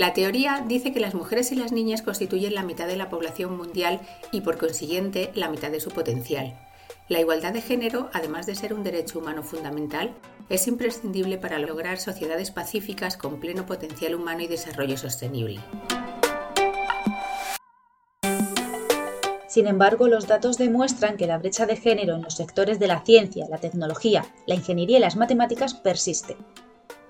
La 0.00 0.14
teoría 0.14 0.64
dice 0.66 0.94
que 0.94 0.98
las 0.98 1.14
mujeres 1.14 1.52
y 1.52 1.56
las 1.56 1.72
niñas 1.72 2.00
constituyen 2.00 2.54
la 2.54 2.62
mitad 2.62 2.86
de 2.86 2.96
la 2.96 3.10
población 3.10 3.54
mundial 3.54 4.00
y 4.32 4.40
por 4.40 4.56
consiguiente 4.56 5.30
la 5.34 5.50
mitad 5.50 5.70
de 5.70 5.78
su 5.78 5.90
potencial. 5.90 6.58
La 7.10 7.20
igualdad 7.20 7.52
de 7.52 7.60
género, 7.60 8.08
además 8.14 8.46
de 8.46 8.54
ser 8.54 8.72
un 8.72 8.82
derecho 8.82 9.18
humano 9.18 9.42
fundamental, 9.42 10.14
es 10.48 10.66
imprescindible 10.68 11.36
para 11.36 11.58
lograr 11.58 11.98
sociedades 11.98 12.50
pacíficas 12.50 13.18
con 13.18 13.40
pleno 13.40 13.66
potencial 13.66 14.14
humano 14.14 14.40
y 14.40 14.46
desarrollo 14.46 14.96
sostenible. 14.96 15.60
Sin 19.48 19.66
embargo, 19.66 20.08
los 20.08 20.26
datos 20.26 20.56
demuestran 20.56 21.18
que 21.18 21.26
la 21.26 21.36
brecha 21.36 21.66
de 21.66 21.76
género 21.76 22.14
en 22.14 22.22
los 22.22 22.36
sectores 22.36 22.78
de 22.78 22.86
la 22.86 23.04
ciencia, 23.04 23.48
la 23.50 23.58
tecnología, 23.58 24.24
la 24.46 24.54
ingeniería 24.54 24.96
y 24.96 25.00
las 25.02 25.16
matemáticas 25.16 25.74
persiste. 25.74 26.38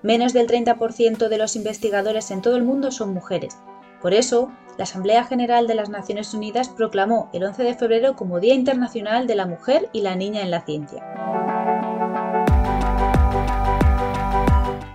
Menos 0.03 0.33
del 0.33 0.47
30% 0.47 1.29
de 1.29 1.37
los 1.37 1.55
investigadores 1.55 2.31
en 2.31 2.41
todo 2.41 2.55
el 2.55 2.63
mundo 2.63 2.89
son 2.89 3.13
mujeres. 3.13 3.57
Por 4.01 4.15
eso, 4.15 4.51
la 4.79 4.85
Asamblea 4.85 5.23
General 5.25 5.67
de 5.67 5.75
las 5.75 5.89
Naciones 5.89 6.33
Unidas 6.33 6.69
proclamó 6.69 7.29
el 7.33 7.43
11 7.43 7.61
de 7.61 7.75
febrero 7.75 8.15
como 8.15 8.39
Día 8.39 8.55
Internacional 8.55 9.27
de 9.27 9.35
la 9.35 9.45
Mujer 9.45 9.89
y 9.93 10.01
la 10.01 10.15
Niña 10.15 10.41
en 10.41 10.49
la 10.49 10.65
Ciencia. 10.65 11.03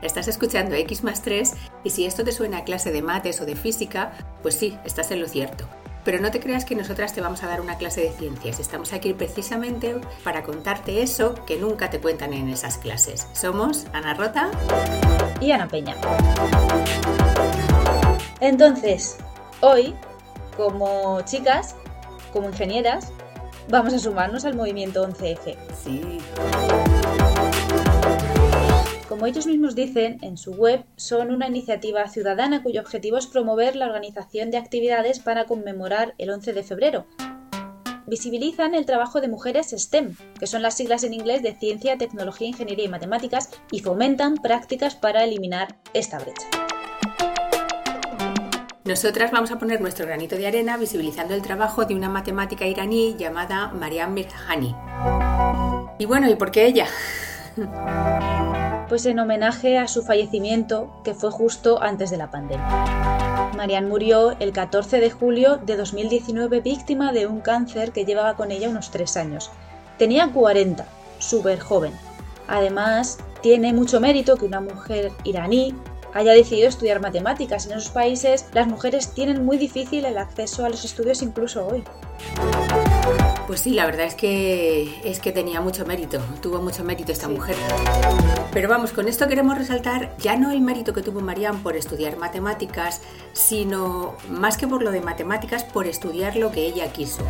Estás 0.02 0.26
escuchando 0.26 0.74
X 0.74 1.04
más 1.04 1.22
3 1.22 1.54
y 1.84 1.90
si 1.90 2.04
esto 2.04 2.24
te 2.24 2.32
suena 2.32 2.58
a 2.58 2.64
clase 2.64 2.90
de 2.90 3.02
mates 3.02 3.40
o 3.40 3.46
de 3.46 3.54
física, 3.54 4.10
pues 4.42 4.56
sí, 4.56 4.76
estás 4.84 5.12
en 5.12 5.20
lo 5.20 5.28
cierto. 5.28 5.68
Pero 6.06 6.20
no 6.20 6.30
te 6.30 6.38
creas 6.38 6.64
que 6.64 6.76
nosotras 6.76 7.12
te 7.12 7.20
vamos 7.20 7.42
a 7.42 7.48
dar 7.48 7.60
una 7.60 7.78
clase 7.78 8.00
de 8.00 8.12
ciencias. 8.12 8.60
Estamos 8.60 8.92
aquí 8.92 9.12
precisamente 9.12 9.96
para 10.22 10.44
contarte 10.44 11.02
eso 11.02 11.34
que 11.46 11.58
nunca 11.58 11.90
te 11.90 11.98
cuentan 12.00 12.32
en 12.32 12.48
esas 12.48 12.78
clases. 12.78 13.26
Somos 13.32 13.86
Ana 13.92 14.14
Rota 14.14 14.48
y 15.40 15.50
Ana 15.50 15.66
Peña. 15.66 15.96
Entonces, 18.38 19.16
hoy, 19.60 19.96
como 20.56 21.22
chicas, 21.22 21.74
como 22.32 22.50
ingenieras, 22.50 23.10
vamos 23.68 23.92
a 23.92 23.98
sumarnos 23.98 24.44
al 24.44 24.54
movimiento 24.54 25.04
11F. 25.08 25.56
Sí. 25.82 26.20
Como 29.16 29.28
ellos 29.28 29.46
mismos 29.46 29.74
dicen 29.74 30.18
en 30.20 30.36
su 30.36 30.52
web, 30.52 30.84
son 30.96 31.30
una 31.30 31.48
iniciativa 31.48 32.06
ciudadana 32.06 32.62
cuyo 32.62 32.82
objetivo 32.82 33.16
es 33.16 33.26
promover 33.26 33.74
la 33.74 33.86
organización 33.86 34.50
de 34.50 34.58
actividades 34.58 35.20
para 35.20 35.46
conmemorar 35.46 36.14
el 36.18 36.28
11 36.28 36.52
de 36.52 36.62
febrero. 36.62 37.06
Visibilizan 38.06 38.74
el 38.74 38.84
trabajo 38.84 39.22
de 39.22 39.28
mujeres 39.28 39.70
STEM, 39.70 40.14
que 40.38 40.46
son 40.46 40.60
las 40.60 40.76
siglas 40.76 41.02
en 41.02 41.14
inglés 41.14 41.42
de 41.42 41.54
Ciencia, 41.54 41.96
Tecnología, 41.96 42.48
Ingeniería 42.48 42.84
y 42.84 42.88
Matemáticas, 42.88 43.48
y 43.70 43.80
fomentan 43.80 44.34
prácticas 44.34 44.96
para 44.96 45.24
eliminar 45.24 45.78
esta 45.94 46.18
brecha. 46.18 46.46
Nosotras 48.84 49.30
vamos 49.30 49.50
a 49.50 49.58
poner 49.58 49.80
nuestro 49.80 50.04
granito 50.04 50.36
de 50.36 50.46
arena 50.46 50.76
visibilizando 50.76 51.32
el 51.32 51.40
trabajo 51.40 51.86
de 51.86 51.94
una 51.94 52.10
matemática 52.10 52.66
iraní 52.66 53.16
llamada 53.16 53.68
Mariam 53.68 54.12
Mirhani. 54.12 54.76
Y 55.98 56.04
bueno, 56.04 56.28
¿y 56.28 56.34
por 56.34 56.50
qué 56.50 56.66
ella? 56.66 56.86
pues 58.88 59.06
en 59.06 59.18
homenaje 59.18 59.78
a 59.78 59.88
su 59.88 60.02
fallecimiento, 60.02 61.00
que 61.04 61.14
fue 61.14 61.30
justo 61.30 61.82
antes 61.82 62.10
de 62.10 62.16
la 62.16 62.30
pandemia. 62.30 62.66
Marianne 63.56 63.88
murió 63.88 64.36
el 64.38 64.52
14 64.52 65.00
de 65.00 65.10
julio 65.10 65.56
de 65.56 65.76
2019 65.76 66.60
víctima 66.60 67.12
de 67.12 67.26
un 67.26 67.40
cáncer 67.40 67.92
que 67.92 68.04
llevaba 68.04 68.36
con 68.36 68.50
ella 68.50 68.68
unos 68.68 68.90
3 68.90 69.16
años. 69.16 69.50
Tenía 69.98 70.30
40, 70.32 70.86
súper 71.18 71.58
joven. 71.58 71.92
Además, 72.48 73.18
tiene 73.40 73.72
mucho 73.72 74.00
mérito 74.00 74.36
que 74.36 74.44
una 74.44 74.60
mujer 74.60 75.10
iraní 75.24 75.74
haya 76.14 76.32
decidido 76.32 76.68
estudiar 76.68 77.00
matemáticas. 77.00 77.66
En 77.66 77.72
esos 77.72 77.90
países 77.90 78.46
las 78.54 78.66
mujeres 78.66 79.12
tienen 79.12 79.44
muy 79.44 79.58
difícil 79.58 80.04
el 80.04 80.18
acceso 80.18 80.64
a 80.64 80.68
los 80.68 80.84
estudios 80.84 81.22
incluso 81.22 81.66
hoy. 81.66 81.84
Pues 83.46 83.60
sí, 83.60 83.70
la 83.70 83.86
verdad 83.86 84.06
es 84.06 84.16
que 84.16 85.00
es 85.04 85.20
que 85.20 85.30
tenía 85.30 85.60
mucho 85.60 85.86
mérito, 85.86 86.18
tuvo 86.42 86.60
mucho 86.60 86.82
mérito 86.82 87.12
esta 87.12 87.28
mujer. 87.28 87.54
Pero 88.52 88.68
vamos, 88.68 88.90
con 88.92 89.06
esto 89.06 89.28
queremos 89.28 89.56
resaltar 89.56 90.16
ya 90.18 90.36
no 90.36 90.50
el 90.50 90.60
mérito 90.60 90.92
que 90.92 91.00
tuvo 91.00 91.20
Marianne 91.20 91.60
por 91.62 91.76
estudiar 91.76 92.16
matemáticas, 92.16 93.02
sino 93.34 94.16
más 94.28 94.56
que 94.56 94.66
por 94.66 94.82
lo 94.82 94.90
de 94.90 95.00
matemáticas, 95.00 95.62
por 95.62 95.86
estudiar 95.86 96.34
lo 96.34 96.50
que 96.50 96.66
ella 96.66 96.92
quiso. 96.92 97.22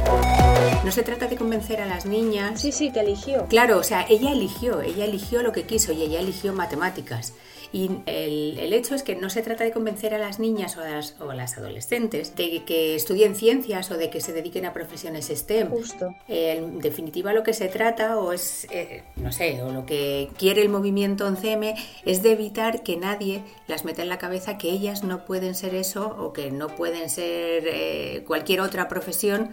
No 0.85 0.91
se 0.91 1.03
trata 1.03 1.27
de 1.27 1.37
convencer 1.37 1.83
a 1.83 1.87
las 1.87 2.07
niñas. 2.07 2.63
Sí, 2.63 2.73
sí, 2.73 2.91
que 2.93 3.01
eligió. 3.01 3.45
Claro, 3.49 3.77
o 3.77 3.83
sea, 3.83 4.07
ella 4.09 4.33
eligió, 4.33 4.81
ella 4.81 5.05
eligió 5.05 5.43
lo 5.43 5.53
que 5.53 5.65
quiso 5.65 5.93
y 5.93 6.03
ella 6.03 6.21
eligió 6.21 6.55
matemáticas. 6.55 7.35
Y 7.73 7.91
el, 8.07 8.73
hecho 8.73 8.95
es 8.95 9.03
que 9.03 9.17
no 9.17 9.31
se 9.31 9.43
trata 9.43 9.65
de 9.65 9.73
convencer 9.73 10.15
a 10.15 10.19
las 10.19 10.39
niñas 10.39 10.77
o 10.77 10.83
a 10.83 11.35
las, 11.35 11.59
adolescentes 11.59 12.37
de 12.37 12.65
que 12.65 12.95
estudien 12.95 13.35
ciencias 13.35 13.91
o 13.91 13.97
de 13.97 14.11
que 14.11 14.21
se 14.21 14.33
dediquen 14.33 14.67
a 14.67 14.73
profesiones 14.73 15.29
STEM. 15.29 15.71
Justo. 15.71 16.15
en 16.29 16.79
definitiva, 16.79 17.33
lo 17.33 17.43
que 17.43 17.55
se 17.55 17.69
trata, 17.69 18.19
o 18.19 18.33
es, 18.33 18.67
eh, 18.71 19.03
no 19.17 19.33
sé, 19.33 19.63
o 19.63 19.71
lo 19.73 19.87
que 19.87 20.29
quiere 20.39 20.63
el 20.63 20.69
movimiento 20.69 21.27
11M, 21.27 21.75
es 22.05 22.23
de 22.23 22.33
evitar 22.33 22.83
que 22.83 22.97
nadie 22.97 23.43
las 23.67 23.85
meta 23.85 24.03
en 24.03 24.09
la 24.09 24.19
cabeza 24.19 24.59
que 24.59 24.71
ellas 24.71 25.03
no 25.03 25.25
pueden 25.25 25.55
ser 25.55 25.75
eso 25.75 26.17
o 26.19 26.33
que 26.33 26.51
no 26.51 26.69
pueden 26.69 27.09
ser 27.09 27.65
eh, 27.67 28.25
cualquier 28.27 28.61
otra 28.61 28.89
profesión 28.89 29.51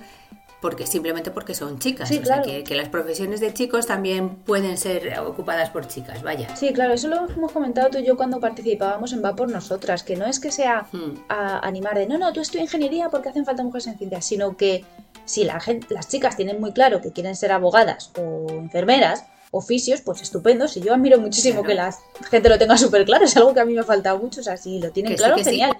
porque 0.63 0.87
simplemente 0.87 1.29
porque 1.29 1.53
son 1.53 1.77
chicas. 1.77 2.09
o 2.09 2.25
sea, 2.25 2.41
que, 2.41 2.63
las 2.73 2.87
profesiones 2.87 3.41
de 3.41 3.53
chicos 3.53 3.85
también 3.85 4.29
pueden 4.29 4.77
ser 4.77 5.19
ocupadas 5.19 5.69
por 5.71 5.89
chicas, 5.89 6.23
vaya. 6.23 6.55
Sí, 6.55 6.71
claro, 6.71 6.93
eso 6.93 7.09
lo 7.09 7.27
hemos 7.27 7.51
comentado 7.51 7.89
tú 7.89 7.97
y 7.97 8.05
yo 8.05 8.15
cuando 8.15 8.39
participábamos 8.39 9.11
en 9.11 9.21
Va 9.21 9.35
por 9.35 9.49
Nosotras, 9.49 10.03
que 10.03 10.15
no 10.15 10.25
es 10.25 10.39
que 10.39 10.51
sea 10.51 10.87
hmm. 10.89 11.25
a 11.27 11.59
animar 11.67 11.97
de 11.97 12.07
no, 12.07 12.17
no, 12.17 12.31
tú 12.31 12.39
estudias 12.39 12.63
ingeniería 12.63 13.09
porque 13.09 13.27
hacen 13.27 13.43
falta 13.43 13.61
mujeres 13.61 13.87
en 13.87 13.97
ciencias, 13.97 14.23
sino 14.25 14.55
que 14.55 14.85
si 15.25 15.43
la 15.43 15.59
gente, 15.59 15.93
las 15.93 16.07
chicas 16.07 16.37
tienen 16.37 16.61
muy 16.61 16.71
claro 16.71 17.01
que 17.01 17.11
quieren 17.11 17.35
ser 17.35 17.51
abogadas 17.51 18.13
o 18.17 18.47
enfermeras, 18.51 19.25
oficios, 19.51 19.99
pues 19.99 20.21
estupendo. 20.21 20.69
Si 20.69 20.79
yo 20.79 20.93
admiro 20.93 21.19
muchísimo 21.19 21.63
que 21.63 21.73
la 21.73 21.93
gente 22.31 22.47
lo 22.47 22.57
tenga 22.57 22.77
súper 22.77 23.03
claro, 23.03 23.25
es 23.25 23.35
algo 23.35 23.53
que 23.53 23.59
a 23.59 23.65
mí 23.65 23.73
me 23.73 23.81
ha 23.81 23.83
faltado 23.83 24.17
mucho. 24.17 24.39
O 24.39 24.43
sea, 24.43 24.55
si 24.55 24.79
lo 24.79 24.91
tienen 24.91 25.15
claro, 25.17 25.35
genial. 25.43 25.75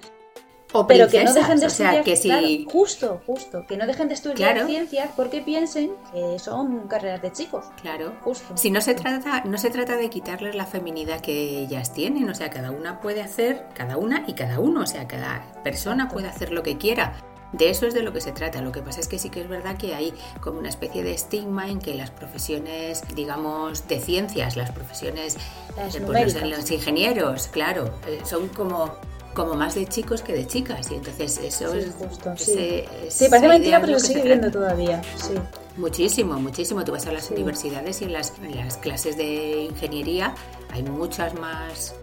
Pero 0.86 1.08
que 1.08 1.22
no 1.22 1.32
dejen 1.32 1.60
de 1.60 1.66
estudiar, 1.66 2.04
que 2.04 2.16
si... 2.16 2.66
justo, 2.70 3.20
justo, 3.26 3.64
que 3.66 3.76
no 3.76 3.86
dejen 3.86 4.08
de 4.08 4.14
estudiar 4.14 4.66
ciencias 4.66 5.10
porque 5.14 5.40
piensen 5.40 5.92
que 6.12 6.38
son 6.38 6.88
carreras 6.88 7.22
de 7.22 7.32
chicos. 7.32 7.66
Claro, 7.80 8.12
justo. 8.22 8.56
Si 8.56 8.70
no 8.70 8.80
se 8.80 8.94
trata, 8.94 9.44
no 9.44 9.56
se 9.56 9.70
trata 9.70 9.96
de 9.96 10.10
quitarles 10.10 10.54
la 10.54 10.66
feminidad 10.66 11.20
que 11.20 11.60
ellas 11.60 11.92
tienen, 11.92 12.28
o 12.28 12.34
sea, 12.34 12.50
cada 12.50 12.72
una 12.72 13.00
puede 13.00 13.22
hacer, 13.22 13.66
cada 13.74 13.96
una 13.96 14.24
y 14.26 14.34
cada 14.34 14.58
uno, 14.58 14.80
o 14.80 14.86
sea, 14.86 15.06
cada 15.06 15.44
persona 15.62 16.08
puede 16.08 16.28
hacer 16.28 16.52
lo 16.52 16.62
que 16.62 16.76
quiera. 16.76 17.14
De 17.52 17.70
eso 17.70 17.86
es 17.86 17.94
de 17.94 18.02
lo 18.02 18.12
que 18.12 18.20
se 18.20 18.32
trata. 18.32 18.60
Lo 18.62 18.72
que 18.72 18.82
pasa 18.82 18.98
es 18.98 19.06
que 19.06 19.16
sí 19.16 19.30
que 19.30 19.40
es 19.40 19.48
verdad 19.48 19.76
que 19.76 19.94
hay 19.94 20.12
como 20.40 20.58
una 20.58 20.68
especie 20.68 21.04
de 21.04 21.14
estigma 21.14 21.68
en 21.68 21.78
que 21.78 21.94
las 21.94 22.10
profesiones, 22.10 23.02
digamos, 23.14 23.86
de 23.86 24.00
ciencias, 24.00 24.56
las 24.56 24.72
profesiones, 24.72 25.36
las 25.76 25.96
pues, 25.98 26.34
los, 26.42 26.70
ingenieros, 26.72 27.46
claro, 27.46 27.94
eh, 28.08 28.22
son 28.24 28.48
como 28.48 28.96
como 29.34 29.54
más 29.54 29.74
de 29.74 29.86
chicos 29.86 30.22
que 30.22 30.32
de 30.32 30.46
chicas 30.46 30.90
y 30.90 30.94
entonces 30.94 31.38
eso 31.38 31.74
es 31.74 31.92
justo, 31.94 32.34
sí. 32.36 32.84
sí 33.08 33.26
parece 33.28 33.48
mentira 33.48 33.80
pero 33.80 33.92
lo 33.92 33.98
sigue 33.98 34.22
viendo 34.22 34.50
todavía 34.50 35.02
sí. 35.16 35.34
Muchísimo 35.76 36.34
muchísimo. 36.38 36.84
Tú 36.84 36.92
vas 36.92 37.06
a 37.06 37.12
las 37.12 37.30
universidades 37.30 38.00
y 38.00 38.04
en 38.04 38.12
las, 38.12 38.32
las 38.54 38.76
clases 38.76 39.16
de 39.16 39.62
ingeniería 39.64 40.34
hay 40.70 40.84
muchas 40.84 41.34
más 41.34 41.96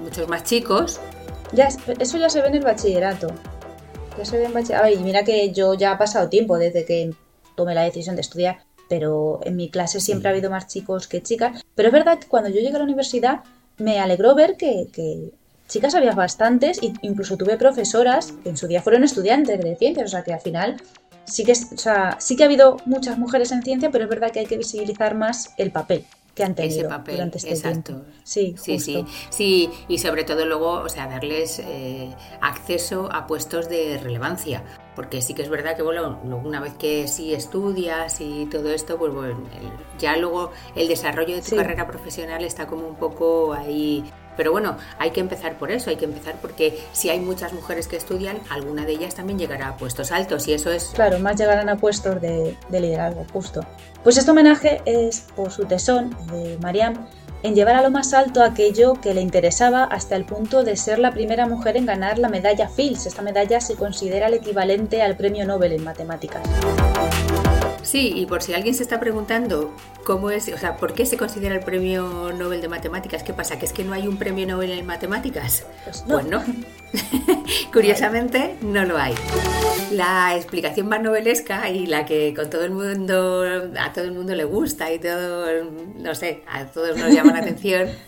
muchos 0.00 0.28
más 0.28 0.44
chicos. 0.44 1.00
Ya 1.52 1.68
eso 1.98 2.18
ya 2.18 2.28
se 2.28 2.42
ve 2.42 2.48
en 2.48 2.56
el 2.56 2.64
bachillerato. 2.64 3.28
Ya 4.18 4.24
se 4.26 4.36
ve 4.36 4.44
en 4.44 4.52
bachillerato 4.52 4.84
Ay, 4.84 4.98
mira 4.98 5.24
que 5.24 5.50
yo 5.52 5.72
ya 5.72 5.92
ha 5.92 5.98
pasado 5.98 6.28
tiempo 6.28 6.58
desde 6.58 6.84
que 6.84 7.14
tomé 7.54 7.74
la 7.74 7.84
decisión 7.84 8.16
de 8.16 8.20
estudiar 8.20 8.58
pero 8.88 9.40
en 9.42 9.56
mi 9.56 9.68
clase 9.68 9.98
siempre 9.98 10.28
ha 10.28 10.32
habido 10.32 10.48
más 10.48 10.68
chicos 10.68 11.08
que 11.08 11.22
chicas. 11.22 11.64
Pero 11.74 11.88
es 11.88 11.92
verdad 11.92 12.18
que 12.18 12.28
cuando 12.28 12.50
yo 12.50 12.60
llegué 12.60 12.76
a 12.76 12.78
la 12.78 12.84
universidad 12.84 13.40
me 13.78 13.98
alegró 13.98 14.34
ver 14.34 14.56
que, 14.56 14.88
que 14.92 15.32
chicas 15.68 15.94
había 15.94 16.12
bastantes, 16.12 16.82
e 16.82 16.92
incluso 17.02 17.36
tuve 17.36 17.56
profesoras 17.56 18.32
que 18.42 18.50
en 18.50 18.56
su 18.56 18.66
día 18.66 18.82
fueron 18.82 19.04
estudiantes 19.04 19.60
de 19.60 19.76
ciencias, 19.76 20.06
o 20.06 20.10
sea 20.10 20.24
que 20.24 20.32
al 20.32 20.40
final 20.40 20.76
sí 21.24 21.44
que, 21.44 21.52
o 21.52 21.78
sea, 21.78 22.16
sí 22.20 22.36
que 22.36 22.44
ha 22.44 22.46
habido 22.46 22.78
muchas 22.84 23.18
mujeres 23.18 23.52
en 23.52 23.62
ciencia, 23.62 23.90
pero 23.90 24.04
es 24.04 24.10
verdad 24.10 24.30
que 24.30 24.40
hay 24.40 24.46
que 24.46 24.56
visibilizar 24.56 25.14
más 25.14 25.54
el 25.56 25.70
papel 25.72 26.04
que 26.34 26.44
han 26.44 26.54
tenido 26.54 26.80
Ese 26.80 26.88
papel, 26.88 27.14
durante 27.14 27.38
este 27.38 27.50
exacto. 27.50 28.04
Sí, 28.22 28.54
sí, 28.58 28.78
sí, 28.78 29.06
sí, 29.30 29.70
y 29.88 29.98
sobre 29.98 30.22
todo 30.22 30.44
luego, 30.44 30.72
o 30.72 30.88
sea, 30.88 31.08
darles 31.08 31.60
eh, 31.60 32.14
acceso 32.42 33.08
a 33.10 33.26
puestos 33.26 33.70
de 33.70 33.98
relevancia, 34.02 34.62
porque 34.94 35.22
sí 35.22 35.32
que 35.32 35.42
es 35.42 35.48
verdad 35.48 35.76
que 35.76 35.82
bueno, 35.82 36.20
una 36.24 36.60
vez 36.60 36.74
que 36.74 37.08
sí 37.08 37.32
estudias 37.32 38.20
y 38.20 38.46
todo 38.46 38.70
esto, 38.70 38.98
pues 38.98 39.14
bueno, 39.14 39.38
ya 39.98 40.16
luego 40.18 40.52
el 40.74 40.88
desarrollo 40.88 41.34
de 41.34 41.42
tu 41.42 41.56
carrera 41.56 41.86
profesional 41.86 42.44
está 42.44 42.66
como 42.66 42.86
un 42.86 42.96
poco 42.96 43.54
ahí 43.54 44.04
pero 44.36 44.52
bueno, 44.52 44.76
hay 44.98 45.10
que 45.10 45.20
empezar 45.20 45.58
por 45.58 45.70
eso, 45.70 45.90
hay 45.90 45.96
que 45.96 46.04
empezar 46.04 46.36
porque 46.40 46.78
si 46.92 47.10
hay 47.10 47.20
muchas 47.20 47.52
mujeres 47.52 47.88
que 47.88 47.96
estudian, 47.96 48.38
alguna 48.50 48.84
de 48.84 48.92
ellas 48.92 49.14
también 49.14 49.38
llegará 49.38 49.68
a 49.68 49.76
puestos 49.76 50.12
altos 50.12 50.46
y 50.48 50.52
eso 50.52 50.70
es... 50.70 50.92
Claro, 50.94 51.18
más 51.18 51.36
llegarán 51.36 51.68
a 51.68 51.76
puestos 51.76 52.20
de, 52.20 52.56
liderazgo, 52.70 53.26
justo. 53.32 53.60
Pues 54.02 54.16
este 54.16 54.30
homenaje 54.30 54.82
es 54.84 55.26
por 55.34 55.50
su 55.50 55.64
tesón 55.64 56.16
de 56.30 56.58
Mariam, 56.60 57.06
en 57.42 57.54
llevar 57.54 57.76
a 57.76 57.82
lo 57.82 57.90
más 57.90 58.12
alto 58.12 58.42
aquello 58.42 58.94
que 58.94 59.14
le 59.14 59.20
interesaba 59.20 59.84
hasta 59.84 60.16
el 60.16 60.24
punto 60.24 60.64
de 60.64 60.76
ser 60.76 60.98
la 60.98 61.12
primera 61.12 61.46
mujer 61.46 61.76
en 61.76 61.86
ganar 61.86 62.18
la 62.18 62.28
medalla 62.28 62.68
Fields. 62.68 63.06
Esta 63.06 63.22
medalla 63.22 63.60
se 63.60 63.76
considera 63.76 64.26
el 64.26 64.34
equivalente 64.34 65.02
al 65.02 65.16
premio 65.16 65.46
Nobel 65.46 65.72
en 65.72 65.84
matemáticas. 65.84 66.42
Sí, 67.86 68.12
y 68.16 68.26
por 68.26 68.42
si 68.42 68.52
alguien 68.52 68.74
se 68.74 68.82
está 68.82 68.98
preguntando 68.98 69.72
cómo 70.04 70.30
es, 70.30 70.52
o 70.52 70.58
sea, 70.58 70.76
¿por 70.76 70.92
qué 70.92 71.06
se 71.06 71.16
considera 71.16 71.54
el 71.54 71.60
premio 71.60 72.32
Nobel 72.32 72.60
de 72.60 72.66
Matemáticas? 72.66 73.22
¿Qué 73.22 73.32
pasa? 73.32 73.60
¿Que 73.60 73.66
es 73.66 73.72
que 73.72 73.84
no 73.84 73.92
hay 73.92 74.08
un 74.08 74.16
premio 74.16 74.44
Nobel 74.44 74.72
en 74.72 74.84
matemáticas? 74.84 75.64
Pues 75.84 76.04
no. 76.04 76.14
Pues 76.14 76.26
no. 76.26 76.42
Curiosamente, 77.72 78.56
no 78.60 78.84
lo 78.84 78.98
hay. 78.98 79.14
La 79.92 80.34
explicación 80.34 80.88
más 80.88 81.00
novelesca 81.00 81.70
y 81.70 81.86
la 81.86 82.04
que 82.04 82.34
con 82.34 82.50
todo 82.50 82.64
el 82.64 82.72
mundo, 82.72 83.44
a 83.78 83.92
todo 83.92 84.04
el 84.04 84.12
mundo 84.12 84.34
le 84.34 84.42
gusta 84.42 84.92
y 84.92 84.98
todo, 84.98 85.46
no 85.96 86.14
sé, 86.16 86.42
a 86.48 86.64
todos 86.64 86.98
nos 86.98 87.14
llama 87.14 87.32
la 87.32 87.38
atención. 87.38 87.88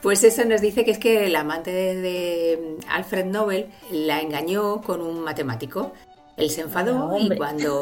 Pues 0.00 0.22
eso 0.22 0.44
nos 0.44 0.60
dice 0.60 0.84
que 0.84 0.90
es 0.90 0.98
que 0.98 1.24
el 1.24 1.34
amante 1.34 1.72
de, 1.72 1.96
de 1.96 2.76
Alfred 2.90 3.24
Nobel 3.24 3.70
la 3.90 4.20
engañó 4.20 4.82
con 4.82 5.00
un 5.00 5.20
matemático. 5.20 5.94
Él 6.36 6.50
se 6.50 6.62
enfadó 6.62 7.16
y 7.18 7.34
cuando... 7.36 7.80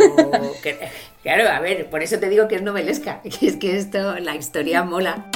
claro, 1.23 1.49
a 1.49 1.61
ver, 1.61 1.89
por 1.89 2.03
eso 2.03 2.19
te 2.19 2.29
digo 2.29 2.49
que 2.49 2.57
es 2.57 2.63
novelesca, 2.63 3.23
que 3.41 3.47
es 3.47 3.57
que 3.57 3.77
esto, 3.77 4.19
la 4.19 4.37
historia 4.37 4.83
mola. 4.83 5.27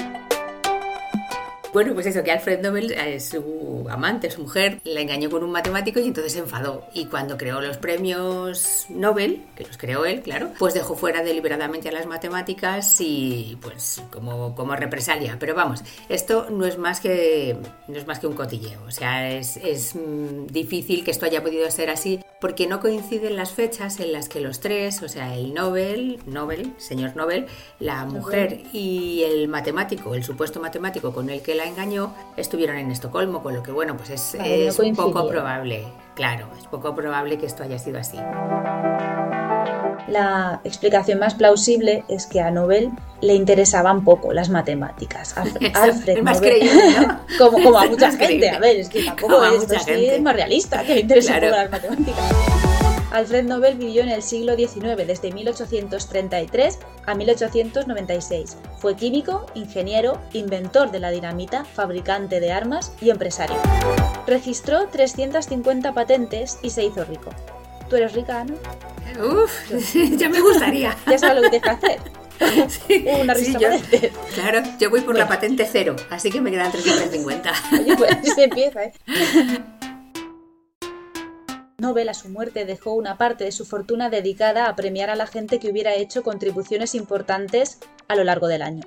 Bueno, 1.77 1.93
pues 1.93 2.07
eso, 2.07 2.25
que 2.25 2.33
Alfred 2.33 2.63
Nobel, 2.63 2.93
eh, 2.93 3.21
su 3.21 3.87
amante, 3.91 4.31
su 4.31 4.41
mujer, 4.41 4.81
la 4.85 5.03
engañó 5.03 5.29
con 5.29 5.45
un 5.45 5.51
matemático 5.51 6.01
y 6.01 6.07
entonces 6.07 6.33
se 6.33 6.39
enfadó. 6.39 6.87
Y 6.95 7.05
cuando 7.05 7.37
creó 7.37 7.61
los 7.61 7.77
premios 7.77 8.87
Nobel, 8.89 9.45
que 9.55 9.65
los 9.65 9.77
creó 9.77 10.07
él, 10.07 10.23
claro, 10.23 10.53
pues 10.59 10.73
dejó 10.73 10.97
fuera 10.97 11.23
deliberadamente 11.23 11.91
a 11.91 11.93
las 11.93 12.07
matemáticas 12.07 12.99
y 13.01 13.59
pues 13.61 14.03
como, 14.11 14.55
como 14.55 14.75
represalia. 14.75 15.37
Pero 15.39 15.55
vamos, 15.55 15.83
esto 16.09 16.49
no 16.49 16.65
es 16.65 16.79
más 16.79 17.01
que, 17.01 17.59
no 17.89 17.99
es 17.99 18.07
más 18.07 18.21
que 18.21 18.27
un 18.27 18.37
cotilleo. 18.37 18.83
O 18.87 18.91
sea, 18.91 19.31
es, 19.31 19.59
es, 19.59 19.95
mm, 19.95 20.47
difícil 20.47 21.05
que 21.05 21.11
esto 21.11 21.27
haya 21.27 21.43
podido 21.43 21.71
ser 21.71 21.91
así 21.91 22.21
porque 22.41 22.67
no 22.67 22.81
coinciden 22.81 23.37
las 23.37 23.53
fechas 23.53 23.99
en 24.01 24.13
las 24.13 24.29
que 24.29 24.41
los 24.41 24.61
tres, 24.61 25.03
o 25.03 25.09
sea, 25.09 25.35
el 25.35 25.55
Nobel, 25.55 26.21
Nobel, 26.27 26.73
señor 26.77 27.17
Nobel, 27.17 27.47
la 27.81 28.05
mujer 28.05 28.61
y 28.73 29.23
el 29.25 29.49
matemático, 29.49 30.15
el 30.15 30.25
supuesto 30.25 30.61
matemático 30.61 31.13
con 31.13 31.31
el 31.31 31.43
que 31.43 31.55
la 31.55 31.65
engañó, 31.65 32.15
estuvieron 32.37 32.77
en 32.77 32.91
Estocolmo, 32.91 33.43
con 33.43 33.55
lo 33.55 33.63
que 33.63 33.73
bueno, 33.73 33.97
pues 33.97 34.11
es, 34.11 34.37
Vale, 34.39 34.65
no 34.65 34.71
es 34.71 34.79
un 34.79 34.95
poco 34.95 35.29
probable, 35.29 35.85
claro, 36.15 36.49
es 36.59 36.67
poco 36.67 36.95
probable 36.95 37.39
que 37.39 37.47
esto 37.47 37.63
haya 37.63 37.79
sido 37.79 37.99
así. 37.99 38.19
La 40.09 40.61
explicación 40.63 41.19
más 41.19 41.35
plausible 41.35 42.05
es 42.09 42.27
que 42.27 42.41
a 42.41 42.51
Nobel 42.51 42.93
le 43.21 43.35
interesaban 43.35 44.05
poco 44.05 44.33
las 44.33 44.49
matemáticas. 44.51 45.35
Alfred 45.75 46.25
creíble, 46.41 46.71
¿no? 47.01 47.21
como, 47.39 47.63
como 47.63 47.79
a 47.79 47.87
mucha 47.87 48.11
gente, 48.11 48.27
creíble. 48.27 48.51
a 48.51 48.59
ver, 48.59 48.77
es 48.77 48.89
que 48.89 49.05
tampoco 49.05 49.45
es, 49.45 49.63
esto 49.63 49.75
sí 49.85 50.07
es 50.07 50.21
más 50.21 50.35
realista 50.35 50.83
que 50.83 50.95
le 50.97 51.01
interesen 51.01 51.37
Claro. 51.39 51.49
poco 51.49 51.63
las 51.63 51.71
matemáticas. 51.71 52.25
Alfred 53.13 53.45
Nobel 53.45 53.77
vivió 53.79 54.03
en 54.03 54.11
el 54.11 54.23
siglo 54.23 54.57
XIX, 54.57 55.07
desde 55.07 55.33
1833 55.33 56.79
a 57.07 57.15
1896. 57.15 58.57
Fue 58.79 58.95
químico, 58.97 59.47
ingeniero, 59.55 60.21
inventor 60.33 60.91
de 60.91 61.01
la 61.01 61.11
dinamita, 61.11 61.65
fabricante 61.65 62.41
de 62.41 62.53
armas 62.53 62.93
y 63.01 63.11
empresario. 63.11 63.57
Registró 64.27 64.89
350 64.89 65.93
patentes 65.95 66.59
y 66.63 66.71
se 66.71 66.85
hizo 66.85 67.05
rico. 67.05 67.31
¿Tú 67.89 67.97
eres 67.97 68.13
rica, 68.13 68.41
Ana? 68.41 68.55
Uf, 69.25 69.71
ya 70.19 70.29
me 70.29 70.41
gustaría. 70.41 70.95
Ya 71.07 71.19
sabes 71.19 71.37
lo 71.37 71.43
que 71.43 71.51
tienes 71.61 71.63
que 71.81 71.87
hacer. 71.87 72.01
Sí, 72.69 73.05
Una 73.21 73.35
yo- 73.35 73.61
patentes. 73.71 74.13
Claro, 74.35 74.63
yo 74.79 74.91
voy 74.91 75.01
por 75.01 75.17
la 75.17 75.27
patente 75.29 75.69
cero, 75.71 75.97
así 76.11 76.31
que 76.31 76.41
me 76.41 76.51
quedan 76.51 76.71
350. 76.73 77.53
Oye, 77.73 77.97
pues 77.97 78.11
así 78.13 78.31
se 78.31 78.45
empieza, 78.45 78.85
¿eh? 78.85 78.93
Nobel 81.79 82.09
a 82.09 82.15
su 82.15 82.29
muerte 82.31 82.65
dejó 82.65 82.95
una 82.95 83.19
parte 83.19 83.45
de 83.45 83.53
su 83.53 83.67
fortuna 83.67 84.09
dedicada 84.09 84.67
a 84.67 84.75
premiar 84.77 85.11
a 85.11 85.17
la 85.17 85.27
gente 85.27 85.59
que 85.59 85.71
hubiera 85.71 85.95
hecho 85.95 86.23
contribuciones 86.23 86.95
importantes 86.95 87.79
a 88.09 88.17
lo 88.17 88.25
largo 88.25 88.49
del 88.49 88.63
año. 88.63 88.83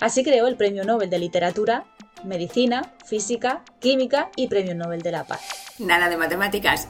Así 0.00 0.22
creó 0.22 0.46
el 0.46 0.56
Premio 0.56 0.84
Nobel 0.84 1.08
de 1.08 1.18
Literatura, 1.18 1.84
Medicina, 2.22 2.92
Física, 3.06 3.62
Química 3.80 4.30
y 4.36 4.48
Premio 4.48 4.74
Nobel 4.74 5.00
de 5.02 5.12
la 5.12 5.24
Paz. 5.24 5.40
Nada 5.78 6.08
de 6.10 6.16
matemáticas. 6.16 6.88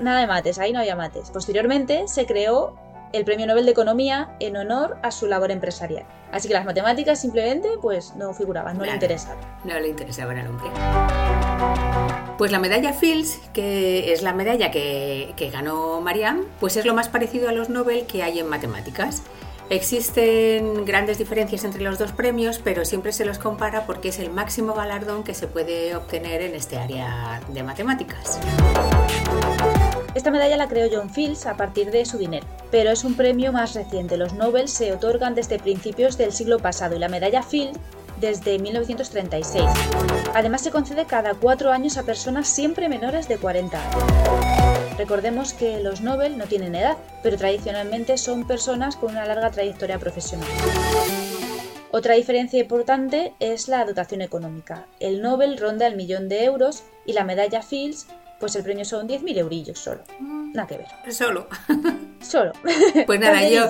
Nada 0.00 0.20
de 0.20 0.26
mates, 0.26 0.58
ahí 0.58 0.72
no 0.72 0.80
había 0.80 0.96
mates. 0.96 1.30
Posteriormente 1.30 2.06
se 2.06 2.26
creó 2.26 2.78
el 3.16 3.24
Premio 3.24 3.46
Nobel 3.46 3.64
de 3.64 3.72
Economía 3.72 4.28
en 4.40 4.56
honor 4.56 4.96
a 5.02 5.10
su 5.10 5.26
labor 5.26 5.50
empresarial. 5.50 6.04
Así 6.32 6.48
que 6.48 6.54
las 6.54 6.64
matemáticas 6.64 7.20
simplemente 7.20 7.68
pues 7.82 8.14
no 8.16 8.32
figuraban, 8.34 8.76
no 8.76 8.82
le 8.82 8.86
Claro. 8.90 8.96
interesaban. 8.96 9.38
No 9.64 9.78
le 9.80 9.88
interesaban 9.88 10.38
al 10.38 10.48
hombre. 10.48 10.68
Pues 12.38 12.52
la 12.52 12.58
medalla 12.58 12.92
Fields, 12.92 13.38
que 13.52 14.12
es 14.12 14.22
la 14.22 14.32
medalla 14.34 14.70
que, 14.70 15.32
que 15.36 15.50
ganó 15.50 16.00
Marianne, 16.00 16.42
pues 16.60 16.76
es 16.76 16.84
lo 16.84 16.94
más 16.94 17.08
parecido 17.08 17.48
a 17.48 17.52
los 17.52 17.70
Nobel 17.70 18.06
que 18.06 18.22
hay 18.22 18.38
en 18.40 18.48
matemáticas. 18.48 19.22
Existen 19.68 20.84
grandes 20.84 21.18
diferencias 21.18 21.64
entre 21.64 21.82
los 21.82 21.98
dos 21.98 22.12
premios, 22.12 22.60
pero 22.62 22.84
siempre 22.84 23.12
se 23.12 23.24
los 23.24 23.38
compara 23.38 23.84
porque 23.84 24.10
es 24.10 24.18
el 24.20 24.30
máximo 24.30 24.74
galardón 24.74 25.24
que 25.24 25.34
se 25.34 25.48
puede 25.48 25.96
obtener 25.96 26.42
en 26.42 26.54
este 26.54 26.76
área 26.78 27.40
de 27.48 27.62
matemáticas. 27.64 28.38
Esta 30.16 30.30
medalla 30.30 30.56
la 30.56 30.66
creó 30.66 30.88
John 30.90 31.10
Fields 31.10 31.44
a 31.44 31.58
partir 31.58 31.90
de 31.90 32.06
su 32.06 32.16
dinero, 32.16 32.46
pero 32.70 32.88
es 32.88 33.04
un 33.04 33.16
premio 33.16 33.52
más 33.52 33.74
reciente. 33.74 34.16
Los 34.16 34.32
Nobel 34.32 34.66
se 34.66 34.94
otorgan 34.94 35.34
desde 35.34 35.58
principios 35.58 36.16
del 36.16 36.32
siglo 36.32 36.58
pasado 36.58 36.96
y 36.96 36.98
la 36.98 37.10
medalla 37.10 37.42
Fields 37.42 37.78
desde 38.18 38.58
1936. 38.58 39.66
Además 40.32 40.62
se 40.62 40.70
concede 40.70 41.04
cada 41.04 41.34
cuatro 41.34 41.70
años 41.70 41.98
a 41.98 42.04
personas 42.04 42.48
siempre 42.48 42.88
menores 42.88 43.28
de 43.28 43.36
40 43.36 43.78
años. 43.78 44.96
Recordemos 44.96 45.52
que 45.52 45.80
los 45.80 46.00
Nobel 46.00 46.38
no 46.38 46.46
tienen 46.46 46.74
edad, 46.74 46.96
pero 47.22 47.36
tradicionalmente 47.36 48.16
son 48.16 48.46
personas 48.46 48.96
con 48.96 49.10
una 49.10 49.26
larga 49.26 49.50
trayectoria 49.50 49.98
profesional. 49.98 50.48
Otra 51.90 52.14
diferencia 52.14 52.58
importante 52.58 53.34
es 53.38 53.68
la 53.68 53.84
dotación 53.84 54.22
económica. 54.22 54.86
El 54.98 55.20
Nobel 55.20 55.58
ronda 55.58 55.86
el 55.86 55.94
millón 55.94 56.30
de 56.30 56.44
euros 56.44 56.84
y 57.04 57.12
la 57.12 57.24
medalla 57.24 57.60
Fields, 57.60 58.06
pues 58.38 58.56
el 58.56 58.62
premio 58.62 58.84
son 58.84 59.08
10.000 59.08 59.38
eurillos 59.38 59.78
solo. 59.78 60.02
Nada 60.20 60.66
que 60.66 60.78
ver. 60.78 61.12
Solo. 61.12 61.48
Solo. 62.26 62.52
Pues 63.06 63.20
nada, 63.20 63.48
yo 63.48 63.68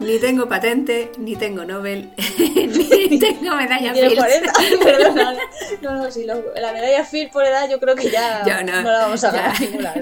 ni 0.00 0.18
tengo 0.20 0.48
patente, 0.48 1.10
ni 1.18 1.34
tengo 1.34 1.64
Nobel, 1.64 2.12
ni 2.38 3.18
tengo 3.18 3.56
medalla. 3.56 3.92
40. 3.92 4.52
Perdona. 4.84 5.36
No, 5.82 5.90
no, 5.96 6.04
lo- 6.04 6.54
la 6.60 6.72
medalla 6.72 7.04
Fields 7.04 7.32
por 7.32 7.44
edad 7.44 7.68
yo 7.68 7.80
creo 7.80 7.96
que 7.96 8.08
ya 8.10 8.44
no, 8.62 8.82
la 8.82 8.98
vamos 9.00 9.24
a 9.24 9.30
ganar 9.32 9.60
ninguna. 9.60 9.94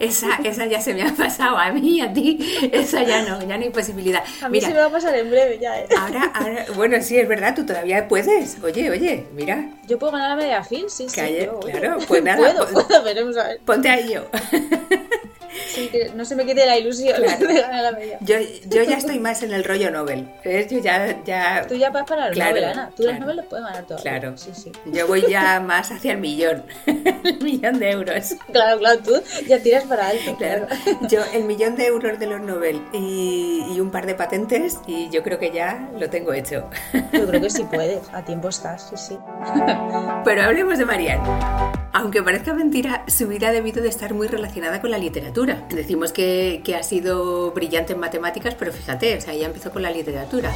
Esa, 0.00 0.36
esa 0.44 0.66
ya 0.66 0.80
se 0.80 0.92
me 0.94 1.02
ha 1.02 1.14
pasado 1.14 1.56
a 1.56 1.70
mí 1.70 2.00
a 2.00 2.12
ti. 2.12 2.38
Esa 2.72 3.02
ya 3.04 3.22
no, 3.22 3.40
ya 3.46 3.56
no 3.56 3.62
hay 3.64 3.70
posibilidad. 3.70 4.22
A 4.42 4.48
mí 4.48 4.58
Mira, 4.58 4.68
se 4.68 4.74
me 4.74 4.80
va 4.80 4.86
a 4.86 4.90
pasar 4.90 5.14
en 5.16 5.30
breve 5.30 5.58
ya. 5.60 5.78
¿eh? 5.80 5.86
ahora, 5.96 6.32
ahora, 6.34 6.64
bueno, 6.74 6.96
sí, 7.00 7.16
es 7.18 7.28
verdad, 7.28 7.54
tú 7.54 7.64
todavía 7.64 8.08
puedes. 8.08 8.56
Oye, 8.62 8.90
oye, 8.90 9.24
mira, 9.34 9.70
Yo 9.86 9.98
puedo 9.98 10.12
ganar 10.12 10.30
la 10.30 10.36
medalla 10.36 10.64
Fields, 10.64 10.92
sí, 10.92 11.06
sí. 11.08 11.20
Yo, 11.44 11.60
claro, 11.60 11.98
pues 12.08 12.22
nada, 12.24 12.38
Puedo, 12.38 12.66
pues- 12.72 12.84
puedo, 12.86 13.02
veremos 13.04 13.36
a 13.36 13.48
ver. 13.48 13.60
ponte 13.64 13.88
a 13.88 13.98
ello. 13.98 14.26
Que 15.76 16.10
no 16.14 16.24
se 16.24 16.34
me 16.36 16.44
quite 16.46 16.64
la 16.66 16.78
ilusión 16.78 17.16
Claro. 17.22 17.46
de 17.46 17.60
ganar 17.60 17.82
la 17.82 17.92
medalla. 17.92 18.18
Yo, 18.20 18.36
yo 18.68 18.82
ya 18.82 18.96
estoy 18.96 19.18
más 19.18 19.42
en 19.42 19.52
el 19.52 19.62
rollo 19.64 19.90
Nobel. 19.90 20.28
¿ves? 20.44 20.68
Yo 20.70 20.78
ya, 20.80 21.22
ya, 21.24 21.66
Tú 21.68 21.74
ya 21.74 21.90
vas 21.90 22.04
para 22.04 22.28
el 22.28 22.32
Claro, 22.34 22.50
Nobel, 22.50 22.64
Ana. 22.64 22.90
Tú 22.96 23.02
las 23.02 23.10
claro. 23.12 23.20
Nobel 23.20 23.36
las 23.36 23.46
puedes 23.46 23.64
ganar 23.66 23.84
todas. 23.84 24.02
Claro. 24.02 24.36
Sí, 24.36 24.50
sí. 24.54 24.72
yo 24.86 25.06
voy 25.06 25.24
ya 25.28 25.60
más 25.60 25.90
hacia 25.92 26.12
el 26.12 26.18
millón. 26.18 26.64
El 27.26 27.42
millón 27.42 27.78
de 27.80 27.90
euros. 27.90 28.36
Claro, 28.52 28.78
claro, 28.78 29.00
tú 29.00 29.12
ya 29.48 29.58
tiras 29.60 29.84
para 29.84 30.08
alto. 30.08 30.36
Claro, 30.36 30.66
yo 31.08 31.20
el 31.34 31.42
millón 31.44 31.74
de 31.76 31.86
euros 31.86 32.18
de 32.20 32.26
los 32.26 32.40
Nobel 32.40 32.80
y, 32.92 33.64
y 33.74 33.80
un 33.80 33.90
par 33.90 34.06
de 34.06 34.14
patentes 34.14 34.78
y 34.86 35.08
yo 35.10 35.22
creo 35.24 35.38
que 35.38 35.50
ya 35.50 35.88
lo 35.98 36.08
tengo 36.08 36.32
hecho. 36.32 36.70
Yo 37.12 37.26
creo 37.26 37.40
que 37.40 37.50
sí 37.50 37.64
puedes, 37.72 37.98
a 38.12 38.24
tiempo 38.24 38.48
estás, 38.48 38.88
sí, 38.90 38.96
sí. 38.96 39.18
Pero 40.24 40.42
hablemos 40.42 40.78
de 40.78 40.84
Marianne. 40.84 41.22
Aunque 41.92 42.22
parezca 42.22 42.52
mentira, 42.52 43.04
su 43.08 43.26
vida 43.26 43.48
ha 43.48 43.52
debido 43.52 43.82
de 43.82 43.88
estar 43.88 44.12
muy 44.14 44.28
relacionada 44.28 44.80
con 44.80 44.90
la 44.90 44.98
literatura. 44.98 45.65
Decimos 45.70 46.12
que, 46.12 46.62
que 46.64 46.76
ha 46.76 46.82
sido 46.82 47.50
brillante 47.50 47.92
en 47.94 48.00
matemáticas, 48.00 48.54
pero 48.54 48.72
fíjate, 48.72 49.16
o 49.16 49.20
sea, 49.20 49.34
empezó 49.34 49.70
con 49.70 49.82
la 49.82 49.90
literatura. 49.90 50.52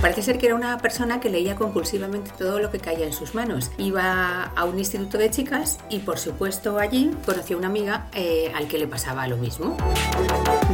Parece 0.00 0.22
ser 0.22 0.38
que 0.38 0.46
era 0.46 0.54
una 0.54 0.78
persona 0.78 1.18
que 1.18 1.30
leía 1.30 1.54
compulsivamente 1.56 2.30
todo 2.36 2.58
lo 2.58 2.70
que 2.70 2.78
caía 2.78 3.06
en 3.06 3.12
sus 3.12 3.34
manos. 3.34 3.70
Iba 3.78 4.52
a 4.54 4.64
un 4.64 4.78
instituto 4.78 5.18
de 5.18 5.30
chicas 5.30 5.78
y, 5.88 6.00
por 6.00 6.18
supuesto, 6.18 6.78
allí 6.78 7.10
conoció 7.24 7.56
a 7.56 7.58
una 7.58 7.68
amiga 7.68 8.06
eh, 8.14 8.52
al 8.54 8.68
que 8.68 8.78
le 8.78 8.86
pasaba 8.86 9.26
lo 9.26 9.36
mismo. 9.36 9.76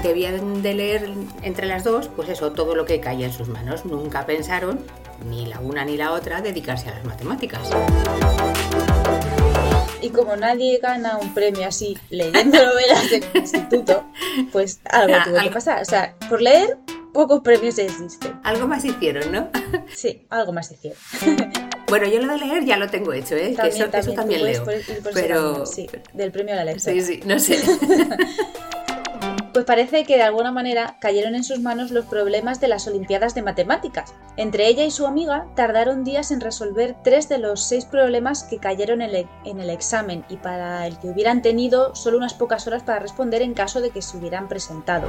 Debían 0.02 0.62
de 0.62 0.74
leer 0.74 1.08
entre 1.42 1.66
las 1.66 1.84
dos, 1.84 2.08
pues 2.08 2.28
eso, 2.28 2.52
todo 2.52 2.74
lo 2.74 2.84
que 2.84 3.00
caía 3.00 3.26
en 3.26 3.32
sus 3.32 3.48
manos. 3.48 3.84
Nunca 3.84 4.26
pensaron, 4.26 4.80
ni 5.28 5.46
la 5.46 5.60
una 5.60 5.84
ni 5.84 5.96
la 5.96 6.12
otra, 6.12 6.40
dedicarse 6.40 6.88
a 6.88 6.94
las 6.94 7.04
matemáticas. 7.04 7.70
Y 10.02 10.10
como 10.10 10.34
nadie 10.36 10.78
gana 10.78 11.18
un 11.18 11.34
premio 11.34 11.66
así 11.68 11.96
leyendo 12.10 12.58
novelas 12.64 13.10
del 13.10 13.24
instituto, 13.34 14.04
pues 14.52 14.80
algo 14.84 15.14
Ah, 15.18 15.24
tuvo 15.24 15.34
que 15.34 15.40
algo. 15.40 15.52
pasar. 15.54 15.82
O 15.82 15.84
sea, 15.84 16.14
por 16.28 16.40
leer 16.40 16.78
pocos 17.12 17.40
premios 17.40 17.78
existen. 17.78 18.40
Algo 18.44 18.66
más 18.66 18.84
hicieron, 18.84 19.30
¿no? 19.32 19.48
Sí, 19.94 20.24
algo 20.30 20.52
más 20.52 20.70
hicieron. 20.70 20.98
Bueno, 21.90 22.06
yo 22.06 22.20
lo 22.22 22.32
de 22.34 22.38
leer 22.46 22.64
ya 22.64 22.76
lo 22.76 22.88
tengo 22.88 23.12
hecho, 23.12 23.34
¿eh? 23.34 23.52
También, 23.56 23.88
eso, 23.88 23.96
eso 23.98 24.12
también 24.12 24.44
leo. 24.44 24.64
pero... 25.12 25.66
Sí, 25.66 25.88
del 26.14 26.30
premio 26.30 26.54
a 26.54 26.58
la 26.58 26.64
lectura. 26.66 26.92
Sí, 26.94 27.00
sí, 27.02 27.20
no 27.26 27.36
sé. 27.40 27.58
Pues 29.52 29.64
parece 29.64 30.04
que 30.04 30.16
de 30.16 30.22
alguna 30.22 30.52
manera 30.52 30.96
cayeron 31.00 31.34
en 31.34 31.42
sus 31.42 31.58
manos 31.58 31.90
los 31.90 32.06
problemas 32.06 32.60
de 32.60 32.68
las 32.68 32.86
Olimpiadas 32.86 33.34
de 33.34 33.42
Matemáticas. 33.42 34.14
Entre 34.36 34.68
ella 34.68 34.84
y 34.84 34.92
su 34.92 35.06
amiga 35.06 35.46
tardaron 35.56 36.04
días 36.04 36.30
en 36.30 36.40
resolver 36.40 36.94
tres 37.02 37.28
de 37.28 37.38
los 37.38 37.60
seis 37.60 37.84
problemas 37.84 38.44
que 38.44 38.58
cayeron 38.58 39.02
en 39.02 39.10
el, 39.58 39.70
examen 39.70 40.24
y 40.28 40.36
para 40.36 40.86
el 40.86 40.98
que 41.00 41.08
hubieran 41.08 41.42
tenido 41.42 41.96
solo 41.96 42.16
unas 42.16 42.34
pocas 42.34 42.66
horas 42.68 42.84
para 42.84 43.00
responder 43.00 43.42
en 43.42 43.54
caso 43.54 43.80
de 43.80 43.90
que 43.90 44.02
se 44.02 44.16
hubieran 44.16 44.48
presentado. 44.48 45.08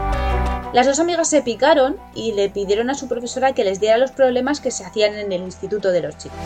Las 0.73 0.87
dos 0.87 0.99
amigas 0.99 1.29
se 1.29 1.43
picaron 1.43 1.97
y 2.15 2.31
le 2.31 2.49
pidieron 2.49 2.89
a 2.89 2.95
su 2.95 3.07
profesora 3.07 3.53
que 3.53 3.63
les 3.63 3.79
diera 3.79 3.97
los 3.97 4.11
problemas 4.11 4.59
que 4.59 4.71
se 4.71 4.83
hacían 4.83 5.15
en 5.15 5.31
el 5.31 5.41
instituto 5.43 5.91
de 5.91 6.01
los 6.01 6.17
chicos. 6.17 6.39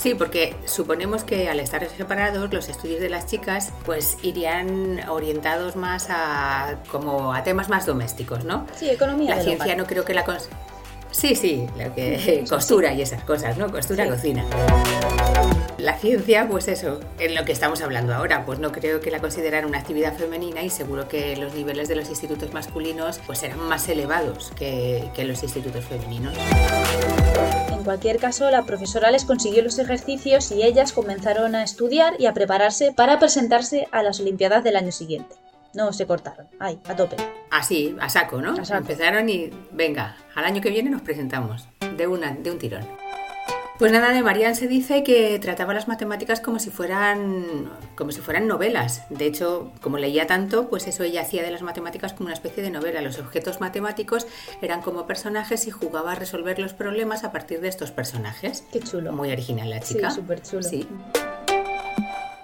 Sí, 0.00 0.14
porque 0.14 0.56
suponemos 0.64 1.24
que 1.24 1.50
al 1.50 1.60
estar 1.60 1.86
separados 1.86 2.50
los 2.54 2.70
estudios 2.70 3.00
de 3.00 3.10
las 3.10 3.26
chicas 3.26 3.70
pues 3.84 4.16
irían 4.22 5.06
orientados 5.10 5.76
más 5.76 6.06
a 6.08 6.78
como 6.90 7.34
a 7.34 7.42
temas 7.42 7.68
más 7.68 7.84
domésticos, 7.84 8.46
¿no? 8.46 8.66
Sí, 8.74 8.88
economía. 8.88 9.36
La 9.36 9.42
ciencia 9.42 9.76
no 9.76 9.84
creo 9.84 10.06
que 10.06 10.14
la 10.14 10.24
Sí, 11.10 11.34
sí, 11.34 11.66
lo 11.76 11.94
que 11.94 12.44
costura 12.48 12.92
y 12.92 13.02
esas 13.02 13.22
cosas, 13.24 13.58
¿no? 13.58 13.70
Costura, 13.70 14.08
cocina. 14.08 14.44
La 15.78 15.98
ciencia, 15.98 16.46
pues 16.48 16.68
eso, 16.68 17.00
en 17.18 17.34
lo 17.34 17.44
que 17.44 17.52
estamos 17.52 17.80
hablando 17.80 18.14
ahora, 18.14 18.44
pues 18.44 18.58
no 18.58 18.70
creo 18.70 19.00
que 19.00 19.10
la 19.10 19.18
consideraran 19.18 19.68
una 19.68 19.78
actividad 19.78 20.14
femenina 20.14 20.62
y 20.62 20.70
seguro 20.70 21.08
que 21.08 21.36
los 21.36 21.54
niveles 21.54 21.88
de 21.88 21.96
los 21.96 22.08
institutos 22.10 22.52
masculinos 22.52 23.18
pues 23.26 23.42
eran 23.42 23.58
más 23.60 23.88
elevados 23.88 24.52
que, 24.56 25.10
que 25.14 25.24
los 25.24 25.42
institutos 25.42 25.84
femeninos. 25.84 26.34
En 27.70 27.82
cualquier 27.82 28.18
caso, 28.18 28.50
la 28.50 28.64
profesora 28.64 29.10
les 29.10 29.24
consiguió 29.24 29.62
los 29.62 29.78
ejercicios 29.78 30.52
y 30.52 30.62
ellas 30.62 30.92
comenzaron 30.92 31.54
a 31.54 31.64
estudiar 31.64 32.14
y 32.18 32.26
a 32.26 32.34
prepararse 32.34 32.92
para 32.92 33.18
presentarse 33.18 33.88
a 33.90 34.02
las 34.02 34.20
Olimpiadas 34.20 34.62
del 34.62 34.76
año 34.76 34.92
siguiente. 34.92 35.34
No 35.74 35.92
se 35.92 36.06
cortaron, 36.06 36.48
ay, 36.58 36.80
a 36.88 36.96
tope. 36.96 37.16
Así, 37.50 37.96
a 38.00 38.08
saco, 38.08 38.40
¿no? 38.40 38.54
Empezaron 38.56 39.28
y 39.28 39.50
venga, 39.70 40.16
al 40.34 40.44
año 40.44 40.60
que 40.60 40.70
viene 40.70 40.90
nos 40.90 41.02
presentamos, 41.02 41.68
de, 41.96 42.06
una, 42.06 42.32
de 42.32 42.50
un 42.50 42.58
tirón. 42.58 42.86
Pues 43.80 43.92
nada, 43.92 44.12
de 44.12 44.22
Marian 44.22 44.54
se 44.54 44.68
dice 44.68 45.02
que 45.02 45.38
trataba 45.38 45.72
las 45.72 45.88
matemáticas 45.88 46.42
como 46.42 46.58
si 46.58 46.68
fueran 46.68 47.70
como 47.96 48.12
si 48.12 48.20
fueran 48.20 48.46
novelas. 48.46 49.04
De 49.08 49.24
hecho, 49.24 49.72
como 49.80 49.96
leía 49.96 50.26
tanto, 50.26 50.68
pues 50.68 50.86
eso 50.86 51.02
ella 51.02 51.22
hacía 51.22 51.42
de 51.42 51.50
las 51.50 51.62
matemáticas 51.62 52.12
como 52.12 52.26
una 52.26 52.34
especie 52.34 52.62
de 52.62 52.68
novela. 52.68 53.00
Los 53.00 53.18
objetos 53.18 53.58
matemáticos 53.62 54.26
eran 54.60 54.82
como 54.82 55.06
personajes 55.06 55.66
y 55.66 55.70
jugaba 55.70 56.12
a 56.12 56.14
resolver 56.14 56.58
los 56.58 56.74
problemas 56.74 57.24
a 57.24 57.32
partir 57.32 57.62
de 57.62 57.68
estos 57.68 57.90
personajes. 57.90 58.64
Qué 58.70 58.80
chulo. 58.80 59.12
Muy 59.12 59.32
original 59.32 59.70
la 59.70 59.80
chica. 59.80 60.10
Sí, 60.10 60.16
súper 60.16 60.42
chulo. 60.42 60.62
Sí. 60.62 60.86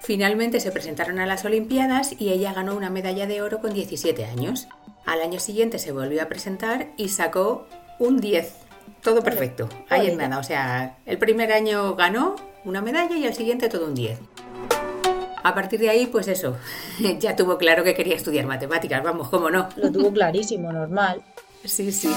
Finalmente 0.06 0.60
se 0.60 0.70
presentaron 0.70 1.18
a 1.18 1.26
las 1.26 1.44
Olimpiadas 1.44 2.14
y 2.16 2.30
ella 2.30 2.52
ganó 2.52 2.76
una 2.76 2.90
medalla 2.90 3.26
de 3.26 3.42
oro 3.42 3.60
con 3.60 3.74
17 3.74 4.24
años. 4.24 4.68
Al 5.04 5.20
año 5.20 5.40
siguiente 5.40 5.80
se 5.80 5.90
volvió 5.90 6.22
a 6.22 6.26
presentar 6.26 6.92
y 6.96 7.08
sacó 7.08 7.66
un 7.98 8.20
10 8.20 8.52
todo 9.02 9.20
perfecto. 9.24 9.68
Ahí 9.88 10.06
en 10.06 10.18
nada. 10.18 10.38
O 10.38 10.44
sea, 10.44 10.98
el 11.06 11.18
primer 11.18 11.52
año 11.52 11.96
ganó 11.96 12.36
una 12.64 12.82
medalla 12.82 13.16
y 13.16 13.24
el 13.24 13.34
siguiente 13.34 13.68
todo 13.68 13.86
un 13.86 13.96
10. 13.96 14.16
A 15.42 15.54
partir 15.56 15.80
de 15.80 15.90
ahí, 15.90 16.06
pues 16.06 16.28
eso, 16.28 16.56
ya 17.18 17.34
tuvo 17.34 17.58
claro 17.58 17.82
que 17.82 17.94
quería 17.94 18.14
estudiar 18.14 18.46
matemáticas, 18.46 19.02
vamos, 19.02 19.28
cómo 19.28 19.50
no. 19.50 19.68
Lo 19.74 19.90
tuvo 19.90 20.12
clarísimo, 20.12 20.70
normal. 20.70 21.20
Sí, 21.64 21.90
sí. 21.90 22.08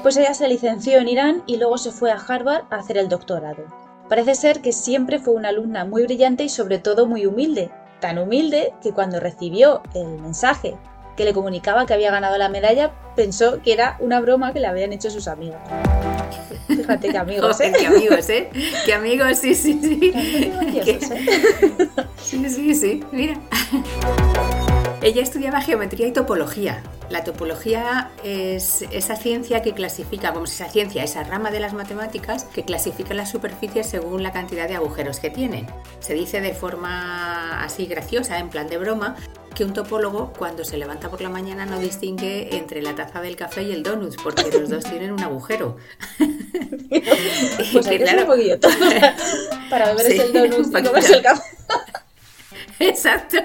Pues 0.00 0.16
ella 0.16 0.32
se 0.32 0.48
licenció 0.48 0.98
en 0.98 1.08
Irán 1.08 1.42
y 1.46 1.58
luego 1.58 1.76
se 1.76 1.90
fue 1.90 2.10
a 2.10 2.16
Harvard 2.16 2.64
a 2.70 2.76
hacer 2.76 2.96
el 2.96 3.10
doctorado. 3.10 3.89
Parece 4.10 4.34
ser 4.34 4.60
que 4.60 4.72
siempre 4.72 5.20
fue 5.20 5.34
una 5.34 5.50
alumna 5.50 5.84
muy 5.84 6.02
brillante 6.02 6.42
y 6.42 6.48
sobre 6.48 6.80
todo 6.80 7.06
muy 7.06 7.26
humilde. 7.26 7.70
Tan 8.00 8.18
humilde 8.18 8.74
que 8.82 8.90
cuando 8.90 9.20
recibió 9.20 9.82
el 9.94 10.18
mensaje 10.18 10.76
que 11.16 11.24
le 11.24 11.32
comunicaba 11.32 11.86
que 11.86 11.94
había 11.94 12.10
ganado 12.10 12.36
la 12.36 12.48
medalla, 12.48 12.90
pensó 13.14 13.62
que 13.62 13.72
era 13.72 13.96
una 14.00 14.20
broma 14.20 14.52
que 14.52 14.58
le 14.58 14.66
habían 14.66 14.92
hecho 14.92 15.10
sus 15.10 15.28
amigos. 15.28 15.60
Fíjate 16.66 17.10
qué 17.10 17.18
amigos, 17.18 17.60
¿eh? 17.60 17.72
qué 17.78 17.86
amigos, 17.86 18.28
¿eh? 18.30 18.50
Qué 18.84 18.94
amigos, 18.94 19.38
sí, 19.38 19.54
sí, 19.54 19.78
sí. 19.80 20.12
¿eh? 20.12 20.98
Sí, 22.20 22.48
sí, 22.48 22.74
sí, 22.74 23.04
mira. 23.12 23.40
Ella 25.02 25.22
estudiaba 25.22 25.62
geometría 25.62 26.06
y 26.06 26.12
topología. 26.12 26.82
La 27.08 27.24
topología 27.24 28.10
es 28.22 28.82
esa 28.92 29.16
ciencia 29.16 29.62
que 29.62 29.72
clasifica, 29.72 30.30
vamos, 30.30 30.52
esa 30.52 30.68
ciencia, 30.68 31.02
esa 31.02 31.24
rama 31.24 31.50
de 31.50 31.58
las 31.58 31.72
matemáticas 31.72 32.44
que 32.44 32.64
clasifica 32.64 33.14
las 33.14 33.30
superficies 33.30 33.86
según 33.86 34.22
la 34.22 34.30
cantidad 34.30 34.68
de 34.68 34.76
agujeros 34.76 35.18
que 35.18 35.30
tienen. 35.30 35.66
Se 36.00 36.12
dice 36.12 36.42
de 36.42 36.52
forma 36.52 37.64
así 37.64 37.86
graciosa, 37.86 38.38
en 38.38 38.50
plan 38.50 38.68
de 38.68 38.76
broma, 38.76 39.16
que 39.54 39.64
un 39.64 39.72
topólogo 39.72 40.34
cuando 40.38 40.66
se 40.66 40.76
levanta 40.76 41.08
por 41.08 41.22
la 41.22 41.30
mañana 41.30 41.64
no 41.64 41.78
distingue 41.78 42.56
entre 42.56 42.82
la 42.82 42.94
taza 42.94 43.22
del 43.22 43.36
café 43.36 43.62
y 43.62 43.72
el 43.72 43.82
donut, 43.82 44.20
porque 44.22 44.50
los 44.52 44.68
dos 44.68 44.84
tienen 44.84 45.12
un 45.12 45.22
agujero. 45.22 45.78
pues 47.72 47.86
claro, 47.86 48.20
un 48.20 48.26
poquillo 48.26 48.60
para 49.70 49.94
beber 49.94 50.12
el 50.12 50.32
donut 50.32 50.78
y 50.78 50.82
comerse 50.82 51.14
el 51.14 51.22
café. 51.22 51.42
Exacto. 52.80 53.38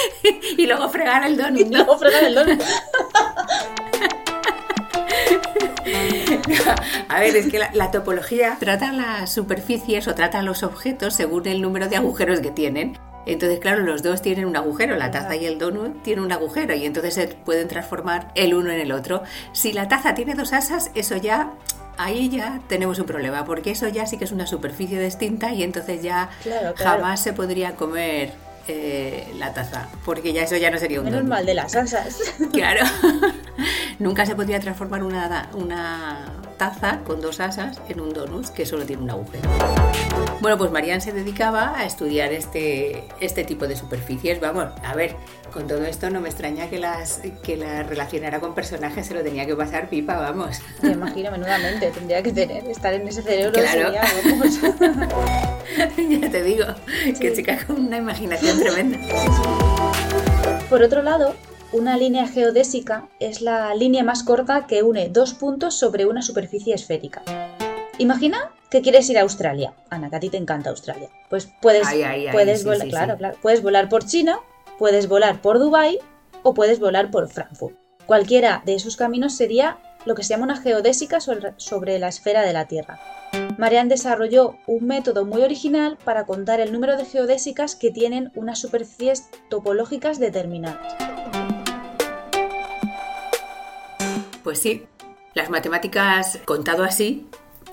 y 0.56 0.66
luego 0.66 0.88
fregar 0.88 1.26
el 1.26 1.36
donut. 1.36 1.66
¿no? 1.66 1.68
Y 1.68 1.70
luego 1.70 1.98
fregar 1.98 2.24
el 2.24 2.34
donut. 2.34 2.62
A 7.08 7.20
ver, 7.20 7.36
es 7.36 7.48
que 7.48 7.58
la, 7.58 7.90
topología 7.90 8.56
trata 8.58 8.92
las 8.92 9.32
superficies 9.32 10.08
o 10.08 10.14
trata 10.14 10.42
los 10.42 10.62
objetos 10.62 11.14
según 11.14 11.46
el 11.46 11.60
número 11.60 11.88
de 11.88 11.96
agujeros 11.96 12.40
que 12.40 12.50
tienen. 12.50 12.98
Entonces, 13.26 13.60
claro, 13.60 13.82
los 13.82 14.02
dos 14.02 14.22
tienen 14.22 14.46
un 14.46 14.56
agujero, 14.56 14.96
la 14.96 15.10
taza 15.10 15.36
y 15.36 15.46
el 15.46 15.58
donut 15.58 16.02
tienen 16.02 16.24
un 16.24 16.32
agujero 16.32 16.74
y 16.74 16.86
entonces 16.86 17.14
se 17.14 17.28
pueden 17.28 17.68
transformar 17.68 18.32
el 18.34 18.54
uno 18.54 18.70
en 18.70 18.80
el 18.80 18.92
otro. 18.92 19.22
Si 19.52 19.72
la 19.72 19.88
taza 19.88 20.14
tiene 20.14 20.34
dos 20.34 20.52
asas, 20.52 20.90
eso 20.94 21.16
ya 21.16 21.52
ahí 21.98 22.30
ya 22.30 22.60
tenemos 22.68 22.98
un 22.98 23.06
problema, 23.06 23.44
porque 23.44 23.70
eso 23.70 23.86
ya 23.88 24.06
sí 24.06 24.16
que 24.16 24.24
es 24.24 24.32
una 24.32 24.46
superficie 24.46 25.00
distinta 25.00 25.52
y 25.52 25.62
entonces 25.62 26.02
ya 26.02 26.30
jamás 26.76 27.22
se 27.22 27.32
podría 27.32 27.76
comer 27.76 28.32
eh, 28.68 29.32
la 29.38 29.52
taza, 29.52 29.88
porque 30.04 30.32
ya 30.32 30.42
eso 30.42 30.56
ya 30.56 30.70
no 30.70 30.78
sería 30.78 31.00
un 31.00 31.06
Menos 31.06 31.24
mal 31.24 31.44
de 31.46 31.54
las 31.54 31.74
asas. 31.74 32.18
Claro. 32.52 32.84
Nunca 33.98 34.26
se 34.26 34.34
podría 34.34 34.60
transformar 34.60 35.02
una, 35.02 35.48
una 35.54 36.26
taza 36.62 37.00
con 37.04 37.20
dos 37.20 37.40
asas 37.40 37.80
en 37.88 38.00
un 38.00 38.14
donut 38.14 38.46
que 38.50 38.64
solo 38.64 38.84
tiene 38.84 39.02
un 39.02 39.10
agujero. 39.10 39.50
Bueno, 40.40 40.56
pues 40.56 40.70
Marian 40.70 41.00
se 41.00 41.12
dedicaba 41.12 41.76
a 41.76 41.84
estudiar 41.84 42.32
este, 42.32 43.02
este 43.18 43.42
tipo 43.42 43.66
de 43.66 43.74
superficies. 43.74 44.40
Vamos, 44.40 44.66
a 44.84 44.94
ver, 44.94 45.16
con 45.52 45.66
todo 45.66 45.84
esto 45.84 46.08
no 46.08 46.20
me 46.20 46.28
extraña 46.28 46.70
que 46.70 46.78
las 46.78 47.20
que 47.42 47.56
la 47.56 47.82
relacionara 47.82 48.38
con 48.38 48.54
personajes, 48.54 49.08
se 49.08 49.14
lo 49.14 49.24
tenía 49.24 49.44
que 49.44 49.56
pasar 49.56 49.88
pipa, 49.88 50.16
vamos. 50.16 50.60
Me 50.82 50.92
imagino 50.92 51.32
menudamente, 51.32 51.90
tendría 51.90 52.22
que 52.22 52.32
tener, 52.32 52.64
estar 52.68 52.94
en 52.94 53.08
ese 53.08 53.22
cerebro. 53.22 53.52
Claro. 53.52 53.92
ya 55.96 56.30
te 56.30 56.42
digo, 56.44 56.66
que 57.18 57.32
chica 57.32 57.58
con 57.66 57.86
una 57.86 57.96
imaginación 57.96 58.60
tremenda. 58.60 58.98
Por 60.68 60.80
otro 60.80 61.02
lado, 61.02 61.34
una 61.72 61.96
línea 61.96 62.26
geodésica 62.26 63.08
es 63.18 63.40
la 63.40 63.74
línea 63.74 64.04
más 64.04 64.22
corta 64.22 64.66
que 64.66 64.82
une 64.82 65.08
dos 65.08 65.34
puntos 65.34 65.74
sobre 65.78 66.06
una 66.06 66.22
superficie 66.22 66.74
esférica. 66.74 67.22
Imagina 67.98 68.52
que 68.70 68.82
quieres 68.82 69.08
ir 69.10 69.18
a 69.18 69.22
Australia. 69.22 69.74
Ana, 69.90 70.10
que 70.10 70.16
a 70.16 70.20
ti 70.20 70.28
te 70.28 70.36
encanta 70.36 70.70
Australia. 70.70 71.08
Pues 71.30 71.48
puedes, 71.60 71.86
puedes 72.32 72.64
volar, 72.64 72.88
claro, 72.88 73.16
claro, 73.16 73.38
puedes 73.40 73.62
volar 73.62 73.88
por 73.88 74.04
China, 74.04 74.38
puedes 74.78 75.08
volar 75.08 75.40
por 75.40 75.58
Dubai 75.58 75.98
o 76.42 76.54
puedes 76.54 76.78
volar 76.80 77.10
por 77.10 77.28
Frankfurt. 77.28 77.76
Cualquiera 78.06 78.62
de 78.66 78.74
esos 78.74 78.96
caminos 78.96 79.34
sería 79.34 79.78
lo 80.04 80.14
que 80.14 80.24
se 80.24 80.30
llama 80.30 80.44
una 80.44 80.56
geodésica 80.56 81.20
sobre 81.20 81.98
la 81.98 82.08
esfera 82.08 82.42
de 82.42 82.52
la 82.52 82.66
Tierra. 82.66 82.98
Marianne 83.56 83.90
desarrolló 83.90 84.56
un 84.66 84.86
método 84.86 85.24
muy 85.24 85.42
original 85.42 85.96
para 86.04 86.26
contar 86.26 86.60
el 86.60 86.72
número 86.72 86.96
de 86.96 87.04
geodésicas 87.04 87.76
que 87.76 87.92
tienen 87.92 88.32
unas 88.34 88.58
superficies 88.58 89.28
topológicas 89.48 90.18
determinadas. 90.18 91.11
Pues 94.42 94.58
sí, 94.58 94.86
las 95.34 95.50
matemáticas 95.50 96.38
contado 96.44 96.84
así 96.84 97.26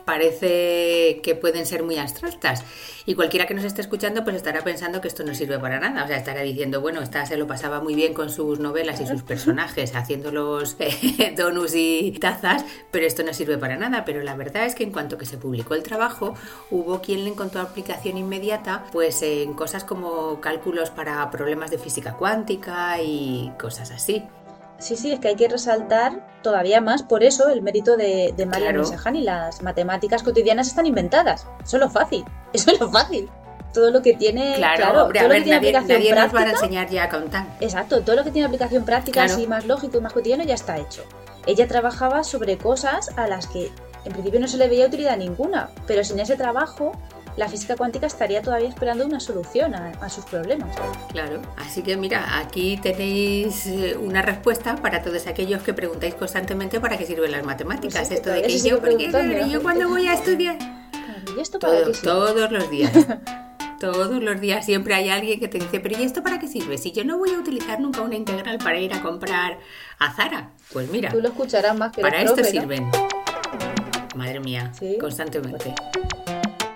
parece 0.09 1.19
que 1.21 1.35
pueden 1.35 1.67
ser 1.67 1.83
muy 1.83 1.97
abstractas. 1.97 2.63
Y 3.05 3.13
cualquiera 3.13 3.45
que 3.45 3.53
nos 3.53 3.63
esté 3.63 3.81
escuchando 3.81 4.23
pues 4.23 4.35
estará 4.35 4.63
pensando 4.63 5.01
que 5.01 5.07
esto 5.07 5.23
no 5.23 5.35
sirve 5.35 5.59
para 5.59 5.79
nada, 5.79 6.03
o 6.03 6.07
sea, 6.07 6.17
estará 6.17 6.41
diciendo, 6.41 6.81
bueno, 6.81 7.01
esta 7.01 7.27
se 7.27 7.37
lo 7.37 7.45
pasaba 7.45 7.79
muy 7.79 7.93
bien 7.93 8.15
con 8.15 8.31
sus 8.31 8.59
novelas 8.59 8.99
y 9.01 9.05
sus 9.05 9.21
personajes 9.21 9.95
haciendo 9.95 10.31
los 10.31 10.75
eh, 10.79 11.33
donuts 11.37 11.75
y 11.75 12.11
tazas, 12.19 12.65
pero 12.89 13.05
esto 13.05 13.21
no 13.21 13.35
sirve 13.35 13.59
para 13.59 13.77
nada, 13.77 14.03
pero 14.03 14.23
la 14.23 14.35
verdad 14.35 14.65
es 14.65 14.73
que 14.73 14.83
en 14.83 14.91
cuanto 14.91 15.15
que 15.19 15.27
se 15.27 15.37
publicó 15.37 15.75
el 15.75 15.83
trabajo, 15.83 16.33
hubo 16.71 17.01
quien 17.01 17.23
le 17.23 17.29
encontró 17.29 17.61
aplicación 17.61 18.17
inmediata 18.17 18.85
pues 18.91 19.21
en 19.21 19.53
cosas 19.53 19.83
como 19.83 20.41
cálculos 20.41 20.89
para 20.89 21.29
problemas 21.29 21.69
de 21.69 21.77
física 21.77 22.13
cuántica 22.15 22.99
y 22.99 23.51
cosas 23.59 23.91
así. 23.91 24.23
Sí, 24.79 24.95
sí, 24.95 25.11
es 25.11 25.19
que 25.19 25.27
hay 25.27 25.35
que 25.35 25.47
resaltar 25.47 26.25
todavía 26.41 26.79
más 26.81 27.03
por 27.03 27.23
eso 27.23 27.49
el 27.49 27.61
mérito 27.61 27.97
de, 27.97 28.33
de 28.35 28.45
María 28.45 28.71
Claro. 28.71 28.83
y 29.17 29.21
las 29.21 29.61
matemáticas 29.61 30.23
cotidianas 30.23 30.67
están 30.67 30.85
inventadas. 30.85 31.45
Eso 31.63 31.77
es 31.77 31.81
lo 31.83 31.89
fácil, 31.89 32.23
eso 32.53 32.71
es 32.71 32.79
lo 32.79 32.89
fácil. 32.89 33.29
Todo 33.73 33.91
lo 33.91 34.01
que 34.01 34.13
tiene, 34.15 34.55
Claro, 34.55 34.77
claro, 34.77 35.03
hombre, 35.03 35.19
todo 35.19 35.25
a 35.25 35.33
lo 35.33 35.35
que 35.35 35.41
tiene 35.43 35.57
nadie, 35.57 35.69
aplicación 35.77 35.99
nadie 35.99 36.09
nos 36.11 36.19
va 36.19 36.23
a 36.23 36.29
práctica, 36.31 36.51
enseñar 36.65 36.89
ya 36.89 37.03
a 37.03 37.09
contar. 37.09 37.45
exacto, 37.59 38.01
todo 38.01 38.15
lo 38.15 38.23
que 38.23 38.31
tiene 38.31 38.45
aplicación 38.47 38.83
práctica 38.85 39.21
Claro. 39.25 39.33
así 39.33 39.45
más 39.47 39.65
lógico 39.67 39.97
y 39.97 40.01
más 40.01 40.13
cotidiano 40.13 40.43
ya 40.43 40.55
está 40.55 40.77
hecho. 40.77 41.03
Ella 41.45 41.67
trabajaba 41.67 42.23
sobre 42.23 42.57
cosas 42.57 43.11
a 43.17 43.27
las 43.27 43.47
que 43.47 43.71
en 44.05 44.13
principio 44.13 44.39
no 44.39 44.47
se 44.47 44.57
le 44.57 44.67
veía 44.69 44.87
utilidad 44.87 45.17
ninguna, 45.17 45.69
pero 45.85 46.03
sin 46.03 46.19
ese 46.19 46.35
trabajo 46.37 46.93
la 47.37 47.47
física 47.47 47.75
cuántica 47.75 48.07
estaría 48.07 48.41
todavía 48.41 48.67
esperando 48.69 49.05
una 49.05 49.19
solución 49.19 49.73
a, 49.75 49.89
a 50.01 50.09
sus 50.09 50.25
problemas. 50.25 50.75
Claro, 51.11 51.41
así 51.57 51.81
que 51.83 51.95
mira, 51.97 52.37
aquí 52.39 52.77
tenéis 52.81 53.65
eh, 53.67 53.95
una 53.97 54.21
respuesta 54.21 54.75
para 54.75 55.01
todos 55.01 55.25
aquellos 55.27 55.61
que 55.63 55.73
preguntáis 55.73 56.15
constantemente 56.15 56.79
para 56.79 56.97
qué 56.97 57.05
sirven 57.05 57.31
las 57.31 57.43
matemáticas. 57.45 58.07
Sí, 58.07 58.13
Esto 58.15 58.29
de 58.31 58.41
que 58.43 58.59
yo, 58.59 58.79
¿por 58.79 58.97
qué 58.97 59.11
yo 59.49 59.61
cuando 59.61 59.87
voy 59.89 60.07
a 60.07 60.13
estudiar. 60.13 60.57
¿Y 61.37 61.39
esto 61.41 61.59
para 61.59 61.83
Todo- 61.83 61.91
todos 62.33 62.51
los 62.51 62.69
días. 62.69 62.91
Todos 63.79 64.21
los 64.21 64.41
días 64.41 64.65
siempre 64.65 64.93
hay 64.93 65.07
alguien 65.07 65.39
que 65.39 65.47
te 65.47 65.57
dice, 65.57 65.79
pero 65.79 65.97
¿y 65.97 66.03
esto 66.03 66.21
para 66.21 66.37
qué 66.37 66.49
sirve? 66.49 66.77
Si 66.77 66.91
yo 66.91 67.05
no 67.05 67.17
voy 67.17 67.29
a 67.29 67.37
utilizar 67.39 67.79
nunca 67.79 68.01
una 68.01 68.15
integral 68.15 68.57
para 68.57 68.77
ir 68.77 68.93
a 68.93 69.01
comprar 69.01 69.57
a 69.99 70.13
Zara. 70.13 70.49
Pues 70.73 70.89
mira, 70.91 71.11
Tú 71.11 71.21
lo 71.21 71.29
escucharás 71.29 71.77
más 71.77 71.93
que 71.93 72.01
para 72.01 72.19
esto 72.21 72.35
profe, 72.35 72.53
¿no? 72.55 72.59
sirven. 72.61 72.91
Madre 74.15 74.41
mía, 74.41 74.73
Sí. 74.77 74.97
constantemente. 74.99 75.73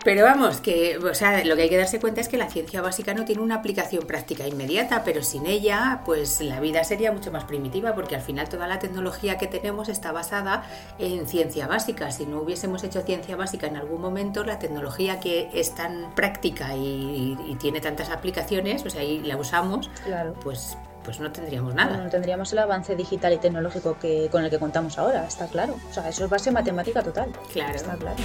Pero 0.03 0.25
vamos, 0.25 0.59
que 0.59 0.97
o 0.97 1.13
sea, 1.15 1.45
lo 1.45 1.55
que 1.55 1.61
hay 1.63 1.69
que 1.69 1.77
darse 1.77 1.99
cuenta 1.99 2.19
es 2.19 2.27
que 2.27 2.37
la 2.37 2.49
ciencia 2.49 2.81
básica 2.81 3.13
no 3.13 3.23
tiene 3.23 3.41
una 3.41 3.55
aplicación 3.55 4.05
práctica 4.05 4.45
inmediata, 4.45 5.03
pero 5.05 5.23
sin 5.23 5.45
ella, 5.45 6.01
pues 6.05 6.41
la 6.41 6.59
vida 6.59 6.83
sería 6.83 7.11
mucho 7.13 7.31
más 7.31 7.45
primitiva, 7.45 7.95
porque 7.95 8.15
al 8.15 8.21
final 8.21 8.49
toda 8.49 8.67
la 8.67 8.79
tecnología 8.79 9.37
que 9.37 9.47
tenemos 9.47 9.87
está 9.87 10.11
basada 10.11 10.63
en 10.99 11.25
ciencia 11.25 11.67
básica. 11.67 12.11
Si 12.11 12.25
no 12.25 12.41
hubiésemos 12.41 12.83
hecho 12.83 13.01
ciencia 13.01 13.37
básica 13.37 13.67
en 13.67 13.77
algún 13.77 14.01
momento, 14.01 14.43
la 14.43 14.59
tecnología 14.59 15.21
que 15.21 15.49
es 15.53 15.73
tan 15.73 16.13
práctica 16.15 16.75
y, 16.75 17.37
y 17.47 17.55
tiene 17.55 17.79
tantas 17.79 18.09
aplicaciones, 18.09 18.85
o 18.85 18.89
sea, 18.89 19.03
y 19.03 19.21
la 19.21 19.37
usamos, 19.37 19.89
Claro. 20.03 20.33
pues, 20.43 20.77
pues 21.03 21.19
no 21.19 21.31
tendríamos 21.31 21.73
nada. 21.75 21.97
no 21.97 22.09
tendríamos 22.09 22.51
el 22.53 22.59
avance 22.59 22.95
digital 22.95 23.33
y 23.33 23.37
tecnológico 23.37 23.97
que, 23.99 24.29
con 24.31 24.43
el 24.43 24.49
que 24.49 24.59
contamos 24.59 24.97
ahora, 24.97 25.25
está 25.25 25.47
claro. 25.47 25.75
O 25.89 25.93
sea, 25.93 26.07
eso 26.09 26.23
es 26.25 26.29
base 26.29 26.51
matemática 26.51 27.01
total. 27.01 27.31
Claro. 27.51 27.75
Está 27.75 27.95
claro. 27.95 28.17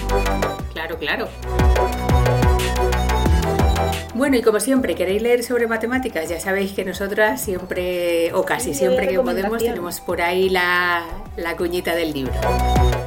Claro, 0.73 0.99
claro. 0.99 1.29
Bueno, 4.15 4.37
y 4.37 4.43
como 4.43 4.59
siempre, 4.59 4.95
queréis 4.95 5.23
leer 5.23 5.45
sobre 5.45 5.67
matemáticas, 5.69 6.29
ya 6.29 6.41
sabéis 6.41 6.73
que 6.73 6.85
nosotras 6.85 7.41
siempre, 7.41 8.33
o 8.33 8.45
casi 8.45 8.73
Sí, 8.73 8.81
siempre 8.81 9.07
que 9.07 9.21
podemos, 9.21 9.63
tenemos 9.63 10.01
por 10.01 10.21
ahí 10.21 10.49
la, 10.49 11.05
la 11.37 11.57
cuñita 11.57 11.95
del 11.95 12.13
libro. 12.13 12.35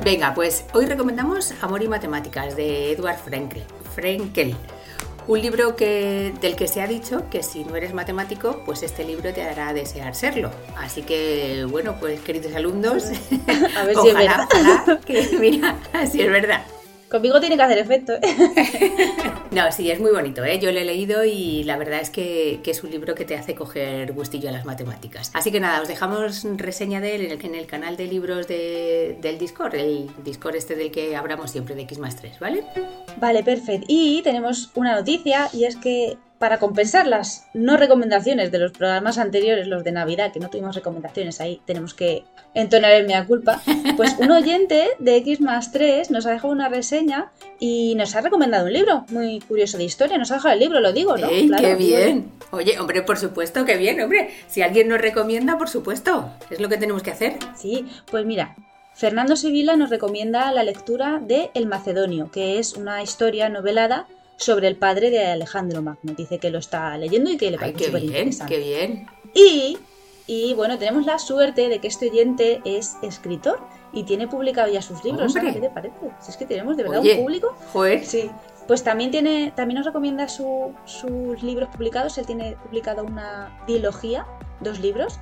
Venga, 0.03 0.33
pues 0.33 0.65
hoy 0.73 0.85
recomendamos 0.85 1.53
Amor 1.61 1.83
y 1.83 1.87
Matemáticas 1.87 2.55
de 2.55 2.93
Edward 2.93 3.17
Frenkel. 3.17 3.63
Frenkel. 3.93 4.55
Un 5.27 5.41
libro 5.41 5.75
que, 5.75 6.33
del 6.41 6.55
que 6.55 6.67
se 6.67 6.81
ha 6.81 6.87
dicho 6.87 7.29
que 7.29 7.43
si 7.43 7.63
no 7.63 7.75
eres 7.75 7.93
matemático, 7.93 8.61
pues 8.65 8.83
este 8.83 9.03
libro 9.05 9.31
te 9.33 9.43
hará 9.43 9.73
desear 9.73 10.15
serlo. 10.15 10.51
Así 10.77 11.03
que, 11.03 11.65
bueno, 11.69 11.95
pues 11.99 12.19
queridos 12.21 12.53
alumnos, 12.55 13.05
A 13.77 13.85
ver 13.85 13.95
si 13.95 14.07
es 14.09 14.13
ojalá, 14.15 14.47
verdad. 14.51 14.81
ojalá 14.83 14.99
que, 15.05 15.29
mira, 15.39 15.77
si 16.11 16.21
es 16.21 16.29
verdad. 16.29 16.63
Conmigo 17.11 17.41
tiene 17.41 17.57
que 17.57 17.61
hacer 17.63 17.77
efecto, 17.77 18.13
¿eh? 18.13 18.21
No, 19.51 19.69
sí, 19.73 19.91
es 19.91 19.99
muy 19.99 20.11
bonito, 20.11 20.45
¿eh? 20.45 20.59
Yo 20.59 20.71
lo 20.71 20.79
he 20.79 20.85
leído 20.85 21.25
y 21.25 21.65
la 21.65 21.75
verdad 21.75 21.99
es 21.99 22.09
que, 22.09 22.61
que 22.63 22.71
es 22.71 22.83
un 22.85 22.89
libro 22.91 23.15
que 23.15 23.25
te 23.25 23.35
hace 23.35 23.53
coger 23.53 24.13
gustillo 24.13 24.47
a 24.47 24.53
las 24.53 24.63
matemáticas. 24.63 25.29
Así 25.33 25.51
que 25.51 25.59
nada, 25.59 25.81
os 25.81 25.89
dejamos 25.89 26.45
reseña 26.55 27.01
de 27.01 27.15
él 27.15 27.25
en 27.25 27.31
el, 27.31 27.45
en 27.45 27.55
el 27.55 27.65
canal 27.65 27.97
de 27.97 28.07
libros 28.07 28.47
de- 28.47 29.17
del 29.21 29.37
Discord, 29.37 29.75
el 29.75 30.09
Discord 30.23 30.55
este 30.55 30.77
del 30.77 30.89
que 30.89 31.17
hablamos 31.17 31.51
siempre 31.51 31.75
de 31.75 31.81
X 31.81 31.97
más 31.99 32.15
3, 32.15 32.39
¿vale? 32.39 32.63
Vale, 33.17 33.43
perfecto. 33.43 33.85
Y 33.89 34.21
tenemos 34.21 34.71
una 34.75 34.95
noticia 34.95 35.49
y 35.51 35.65
es 35.65 35.75
que 35.75 36.17
para 36.41 36.57
compensar 36.57 37.05
las 37.05 37.45
no 37.53 37.77
recomendaciones 37.77 38.51
de 38.51 38.57
los 38.57 38.71
programas 38.71 39.19
anteriores, 39.19 39.67
los 39.67 39.83
de 39.83 39.91
Navidad, 39.91 40.33
que 40.33 40.39
no 40.39 40.49
tuvimos 40.49 40.75
recomendaciones 40.75 41.39
ahí, 41.39 41.61
tenemos 41.65 41.93
que 41.93 42.23
entonar 42.55 42.93
el 42.93 43.05
mea 43.05 43.27
culpa, 43.27 43.61
pues 43.95 44.15
un 44.17 44.31
oyente 44.31 44.89
de 44.97 45.17
X 45.17 45.39
más 45.39 45.71
3 45.71 46.09
nos 46.09 46.25
ha 46.25 46.31
dejado 46.31 46.51
una 46.51 46.67
reseña 46.67 47.31
y 47.59 47.93
nos 47.93 48.15
ha 48.15 48.21
recomendado 48.21 48.65
un 48.65 48.73
libro 48.73 49.05
muy 49.09 49.39
curioso 49.41 49.77
de 49.77 49.83
historia. 49.83 50.17
Nos 50.17 50.31
ha 50.31 50.35
dejado 50.35 50.55
el 50.55 50.59
libro, 50.59 50.79
lo 50.79 50.91
digo, 50.91 51.15
¿no? 51.15 51.29
¡Ey, 51.29 51.47
Claro, 51.47 51.61
qué 51.61 51.75
bien! 51.75 52.31
Oye, 52.49 52.79
hombre, 52.79 53.03
por 53.03 53.19
supuesto, 53.19 53.63
qué 53.63 53.77
bien, 53.77 54.01
hombre. 54.01 54.31
Si 54.47 54.63
alguien 54.63 54.87
nos 54.87 54.99
recomienda, 54.99 55.59
por 55.59 55.69
supuesto. 55.69 56.31
Es 56.49 56.59
lo 56.59 56.69
que 56.69 56.77
tenemos 56.77 57.03
que 57.03 57.11
hacer. 57.11 57.37
Sí, 57.55 57.85
pues 58.09 58.25
mira, 58.25 58.55
Fernando 58.95 59.35
Sevilla 59.35 59.75
nos 59.75 59.91
recomienda 59.91 60.51
la 60.51 60.63
lectura 60.63 61.21
de 61.21 61.51
El 61.53 61.67
Macedonio, 61.67 62.31
que 62.31 62.57
es 62.57 62.73
una 62.73 63.03
historia 63.03 63.47
novelada 63.47 64.07
sobre 64.41 64.67
el 64.67 64.75
padre 64.75 65.09
de 65.11 65.25
Alejandro 65.27 65.81
Magno. 65.81 66.13
Dice 66.17 66.39
que 66.39 66.49
lo 66.49 66.57
está 66.59 66.97
leyendo 66.97 67.29
y 67.31 67.37
que 67.37 67.51
le 67.51 67.57
Ay, 67.57 67.59
parece 67.59 67.77
qué 67.77 67.85
súper 67.85 68.01
bien, 68.01 68.13
interesante. 68.15 68.53
qué 68.55 68.59
bien. 68.61 69.07
Y, 69.33 69.77
y 70.27 70.53
bueno, 70.55 70.77
tenemos 70.77 71.05
la 71.05 71.19
suerte 71.19 71.69
de 71.69 71.79
que 71.79 71.87
este 71.87 72.09
oyente 72.09 72.61
es 72.65 72.95
escritor 73.03 73.59
y 73.93 74.03
tiene 74.03 74.27
publicado 74.27 74.71
ya 74.71 74.81
sus 74.81 75.03
libros. 75.03 75.33
¿Qué 75.35 75.53
te 75.61 75.69
parece? 75.69 75.95
Si 76.19 76.31
es 76.31 76.37
que 76.37 76.45
tenemos 76.45 76.75
de 76.75 76.83
verdad 76.83 76.99
Oye. 77.01 77.15
un 77.17 77.23
público. 77.23 77.55
Joder, 77.71 78.03
Sí. 78.05 78.29
Pues 78.67 78.83
también 78.83 79.11
tiene, 79.11 79.51
también 79.55 79.77
nos 79.77 79.85
recomienda 79.85 80.29
su- 80.29 80.73
sus 80.85 81.41
libros 81.43 81.67
publicados. 81.69 82.17
Él 82.17 82.25
tiene 82.25 82.55
publicado 82.63 83.03
una 83.03 83.63
trilogía, 83.67 84.25
dos 84.61 84.79
libros, 84.79 85.19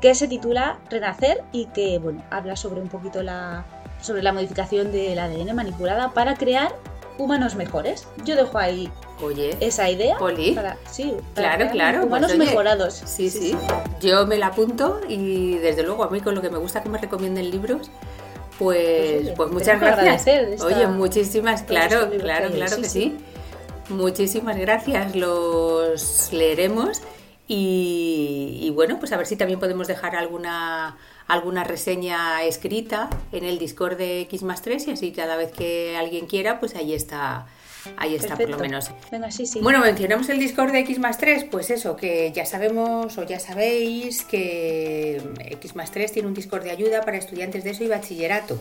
que 0.00 0.14
se 0.16 0.26
titula 0.26 0.80
Renacer 0.90 1.44
y 1.52 1.66
que 1.66 1.98
bueno, 2.00 2.24
habla 2.30 2.56
sobre 2.56 2.80
un 2.80 2.88
poquito 2.88 3.22
la, 3.22 3.64
sobre 4.00 4.22
la 4.22 4.32
modificación 4.32 4.90
del 4.90 5.18
ADN 5.18 5.54
manipulada 5.54 6.12
para 6.12 6.34
crear 6.34 6.74
humanos 7.18 7.54
mejores. 7.54 8.06
Yo 8.24 8.36
dejo 8.36 8.58
ahí 8.58 8.90
oye. 9.22 9.56
esa 9.60 9.88
idea. 9.90 10.16
Poli. 10.18 10.52
Para, 10.52 10.76
sí, 10.90 11.14
para 11.34 11.56
Claro, 11.56 11.70
claro, 11.72 11.98
pues, 11.98 12.06
Humanos 12.08 12.30
oye, 12.32 12.38
mejorados. 12.38 13.02
Sí, 13.06 13.30
sí, 13.30 13.56
Yo 14.00 14.26
me 14.26 14.36
la 14.38 14.48
apunto 14.48 15.00
y 15.08 15.58
desde 15.58 15.82
luego 15.82 16.04
a 16.04 16.10
mí 16.10 16.20
con 16.20 16.34
lo 16.34 16.40
que 16.42 16.50
me 16.50 16.58
gusta 16.58 16.82
que 16.82 16.88
me 16.88 16.98
recomienden 16.98 17.50
libros, 17.50 17.90
pues, 18.58 18.78
Pues, 18.78 19.20
oye, 19.22 19.32
pues 19.36 19.50
muchas 19.50 19.80
gracias. 19.80 20.26
esta- 20.26 20.66
Oye, 20.66 20.86
muchísimas, 20.86 21.62
claro, 21.62 22.10
claro, 22.18 22.48
que 22.50 22.54
claro 22.56 22.76
sí, 22.76 22.82
que 22.82 22.88
sí. 22.88 23.16
sí. 23.88 23.94
Muchísimas 23.94 24.56
gracias, 24.56 25.14
los 25.16 26.32
leeremos 26.32 27.02
y, 27.48 28.58
y 28.62 28.70
bueno, 28.70 28.98
pues 28.98 29.12
a 29.12 29.16
ver 29.16 29.26
si 29.26 29.36
también 29.36 29.58
podemos 29.60 29.88
dejar 29.88 30.16
alguna 30.16 30.96
alguna 31.32 31.64
reseña 31.64 32.42
escrita 32.42 33.08
en 33.32 33.44
el 33.44 33.58
Discord 33.58 33.96
de 33.96 34.20
X 34.22 34.42
más 34.42 34.60
3 34.60 34.88
y 34.88 34.90
así 34.90 35.12
cada 35.12 35.36
vez 35.36 35.50
que 35.50 35.96
alguien 35.96 36.26
quiera, 36.26 36.60
pues 36.60 36.76
ahí 36.76 36.92
está, 36.92 37.46
ahí 37.96 38.14
está 38.14 38.36
por 38.36 38.50
lo 38.50 38.58
menos. 38.58 38.90
Venga, 39.10 39.30
sí, 39.30 39.46
sí. 39.46 39.60
Bueno, 39.60 39.80
mencionamos 39.80 40.28
el 40.28 40.38
Discord 40.38 40.72
de 40.72 40.80
X 40.80 40.98
más 40.98 41.16
3, 41.16 41.44
pues 41.50 41.70
eso, 41.70 41.96
que 41.96 42.32
ya 42.32 42.44
sabemos 42.44 43.16
o 43.16 43.22
ya 43.22 43.40
sabéis 43.40 44.26
que 44.26 45.22
X 45.38 45.74
más 45.74 45.90
3 45.90 46.12
tiene 46.12 46.28
un 46.28 46.34
Discord 46.34 46.64
de 46.64 46.70
ayuda 46.70 47.00
para 47.00 47.16
estudiantes 47.16 47.64
de 47.64 47.70
eso 47.70 47.82
y 47.82 47.88
bachillerato. 47.88 48.58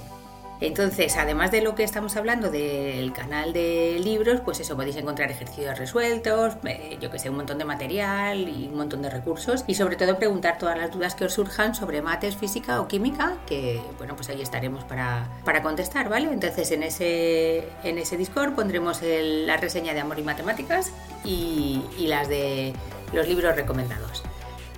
Entonces, 0.61 1.17
además 1.17 1.49
de 1.49 1.61
lo 1.61 1.73
que 1.73 1.83
estamos 1.83 2.15
hablando 2.15 2.51
del 2.51 3.11
canal 3.13 3.51
de 3.51 3.99
libros, 3.99 4.41
pues 4.41 4.59
eso, 4.59 4.75
podéis 4.75 4.95
encontrar 4.95 5.31
ejercicios 5.31 5.77
resueltos, 5.79 6.53
eh, 6.65 6.97
yo 7.01 7.09
que 7.09 7.17
sé, 7.17 7.31
un 7.31 7.37
montón 7.37 7.57
de 7.57 7.65
material 7.65 8.47
y 8.47 8.67
un 8.67 8.77
montón 8.77 9.01
de 9.01 9.09
recursos 9.09 9.63
y 9.65 9.73
sobre 9.73 9.95
todo 9.95 10.17
preguntar 10.19 10.59
todas 10.59 10.77
las 10.77 10.91
dudas 10.91 11.15
que 11.15 11.25
os 11.25 11.33
surjan 11.33 11.73
sobre 11.73 12.03
mates, 12.03 12.35
física 12.35 12.79
o 12.79 12.87
química, 12.87 13.37
que 13.47 13.81
bueno, 13.97 14.15
pues 14.15 14.29
ahí 14.29 14.39
estaremos 14.41 14.83
para, 14.83 15.27
para 15.43 15.63
contestar, 15.63 16.09
¿vale? 16.09 16.29
Entonces 16.31 16.69
en 16.71 16.83
ese, 16.83 17.67
en 17.83 17.97
ese 17.97 18.15
Discord 18.15 18.53
pondremos 18.53 19.01
el- 19.01 19.47
la 19.47 19.57
reseña 19.57 19.95
de 19.95 20.01
Amor 20.01 20.19
y 20.19 20.23
Matemáticas 20.23 20.91
y, 21.25 21.81
y 21.97 22.05
las 22.05 22.29
de 22.29 22.73
los 23.13 23.27
libros 23.27 23.55
recomendados. 23.55 24.21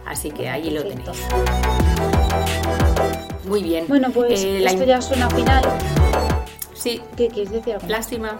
Así 0.05 0.31
que 0.31 0.47
ahí 0.49 0.69
lo 0.69 0.83
tenéis. 0.83 1.09
Muy 3.53 3.61
bien. 3.61 3.85
Bueno, 3.87 4.09
pues 4.11 4.43
Eh, 4.43 4.59
la 4.61 4.71
esto 4.71 4.81
in- 4.81 4.89
ya 4.89 4.99
suena 4.99 5.29
final. 5.29 5.63
Sí, 6.73 6.99
¿Qué 7.15 7.27
quieres 7.27 7.51
decir? 7.51 7.75
algo? 7.75 7.87
Lástima. 7.87 8.39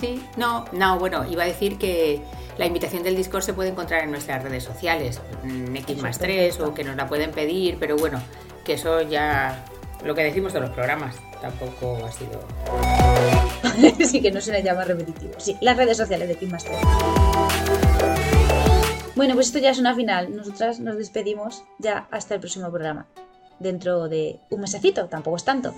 Sí, 0.00 0.24
no, 0.38 0.64
no, 0.72 0.98
bueno, 0.98 1.26
iba 1.30 1.42
a 1.42 1.46
decir 1.46 1.76
que 1.76 2.22
la 2.56 2.64
invitación 2.64 3.02
del 3.02 3.16
Discord 3.16 3.42
se 3.42 3.52
puede 3.52 3.68
encontrar 3.68 4.04
en 4.04 4.10
nuestras 4.12 4.42
redes 4.42 4.64
sociales, 4.64 5.20
en 5.44 5.76
X 5.76 6.00
más 6.00 6.18
3 6.18 6.54
perfecto. 6.56 6.70
o 6.70 6.74
que 6.74 6.84
nos 6.84 6.96
la 6.96 7.06
pueden 7.06 7.32
pedir, 7.32 7.76
pero 7.78 7.96
bueno, 7.98 8.18
que 8.64 8.72
eso 8.74 9.02
ya 9.02 9.62
lo 10.06 10.14
que 10.14 10.22
decimos 10.24 10.54
de 10.54 10.60
los 10.60 10.70
programas 10.70 11.16
tampoco 11.42 11.98
ha 12.06 12.10
sido. 12.12 12.40
sí, 14.08 14.22
que 14.22 14.30
no 14.32 14.40
se 14.40 14.52
le 14.52 14.62
llama 14.62 14.84
repetitivo. 14.84 15.34
Sí, 15.36 15.54
las 15.60 15.76
redes 15.76 15.98
sociales 15.98 16.28
de 16.28 16.34
Kim 16.36 16.50
Master. 16.50 16.72
Bueno, 19.16 19.34
pues 19.34 19.48
esto 19.48 19.58
ya 19.58 19.70
es 19.70 19.78
una 19.78 19.94
final. 19.94 20.34
Nosotras 20.34 20.80
nos 20.80 20.96
despedimos 20.96 21.62
ya 21.78 22.06
hasta 22.10 22.34
el 22.34 22.40
próximo 22.40 22.70
programa. 22.70 23.06
Dentro 23.58 24.08
de 24.08 24.38
un 24.50 24.60
mesecito, 24.60 25.06
tampoco 25.06 25.36
es 25.36 25.44
tanto. 25.44 25.74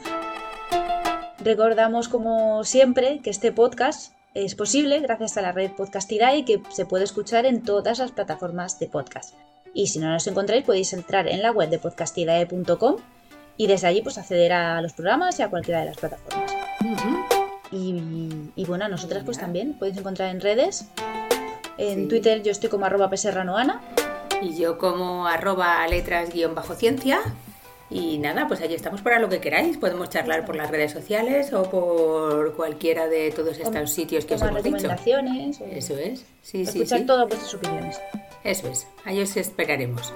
Recordamos, 1.40 2.08
como 2.08 2.64
siempre, 2.64 3.20
que 3.20 3.30
este 3.30 3.52
podcast 3.52 4.12
es 4.34 4.54
posible 4.54 5.00
gracias 5.00 5.36
a 5.36 5.42
la 5.42 5.52
red 5.52 5.70
Podcastirae 5.72 6.38
y 6.38 6.44
que 6.44 6.62
se 6.70 6.86
puede 6.86 7.04
escuchar 7.04 7.46
en 7.46 7.62
todas 7.62 7.98
las 7.98 8.12
plataformas 8.12 8.78
de 8.78 8.88
podcast. 8.88 9.34
Y 9.72 9.86
si 9.86 9.98
no 9.98 10.10
nos 10.10 10.26
encontráis, 10.26 10.64
podéis 10.64 10.92
entrar 10.92 11.28
en 11.28 11.42
la 11.42 11.52
web 11.52 11.70
de 11.70 11.78
podcastidae.com 11.78 12.96
y 13.56 13.66
desde 13.66 13.86
allí 13.86 14.02
pues 14.02 14.18
acceder 14.18 14.52
a 14.52 14.80
los 14.80 14.92
programas 14.92 15.38
y 15.38 15.42
a 15.42 15.50
cualquiera 15.50 15.80
de 15.80 15.86
las 15.86 15.96
plataformas. 15.96 16.52
y, 17.70 18.64
bueno, 18.66 18.88
nosotras 18.88 19.22
pues 19.24 19.38
también 19.38 19.74
podéis 19.74 19.98
encontrar 19.98 20.30
en 20.30 20.40
redes. 20.40 20.88
En 21.76 22.08
Twitter 22.08 22.42
yo 22.42 22.50
estoy 22.50 22.68
como 22.68 22.86
arroba 22.86 23.08
peserranoana. 23.10 23.80
Y 24.42 24.56
yo 24.56 24.78
como 24.78 25.26
arroba 25.26 25.86
letras 25.86 26.30
guion 26.32 26.54
bajo 26.54 26.74
ciencia. 26.74 27.20
Y 27.90 28.18
nada, 28.18 28.46
pues 28.46 28.60
allí 28.60 28.74
estamos 28.74 29.00
para 29.00 29.18
lo 29.18 29.28
que 29.28 29.40
queráis. 29.40 29.78
Podemos 29.78 30.10
charlar 30.10 30.44
por 30.44 30.56
las 30.56 30.70
redes 30.70 30.92
sociales 30.92 31.52
o 31.52 31.62
por 31.70 32.54
cualquiera 32.54 33.08
de 33.08 33.30
todos 33.30 33.58
estos 33.58 33.90
sitios 33.92 34.24
que 34.26 34.34
os 34.34 34.42
hemos 34.42 34.62
dicho. 34.62 34.88
Eso 35.70 35.96
es. 35.96 36.24
Sí, 36.42 36.66
sí, 36.66 36.86
sí. 36.86 37.04
todas 37.04 37.28
vuestras 37.28 37.54
opiniones. 37.54 38.00
Eso 38.44 38.68
es. 38.68 38.86
Ahí 39.04 39.20
os 39.20 39.36
esperaremos. 39.36 40.12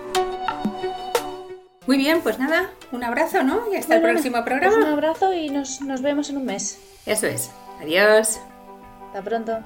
Muy 1.87 1.97
bien, 1.97 2.21
pues 2.23 2.39
nada, 2.39 2.71
un 2.93 3.03
abrazo, 3.03 3.43
¿no? 3.43 3.65
Y 3.73 3.77
hasta 3.77 3.97
el 3.97 4.03
próximo 4.03 4.37
pues 4.37 4.45
programa. 4.45 4.77
un 4.77 4.93
abrazo 4.93 5.35
y 5.35 5.51
nos, 5.51 5.81
nos 5.81 6.01
vemos 6.01 6.31
en 6.31 6.37
un 6.37 6.45
mes. 6.45 6.79
Eso 7.07 7.27
es. 7.27 7.51
Adiós. 7.81 8.39
Hasta 9.09 9.23
pronto. 9.23 9.59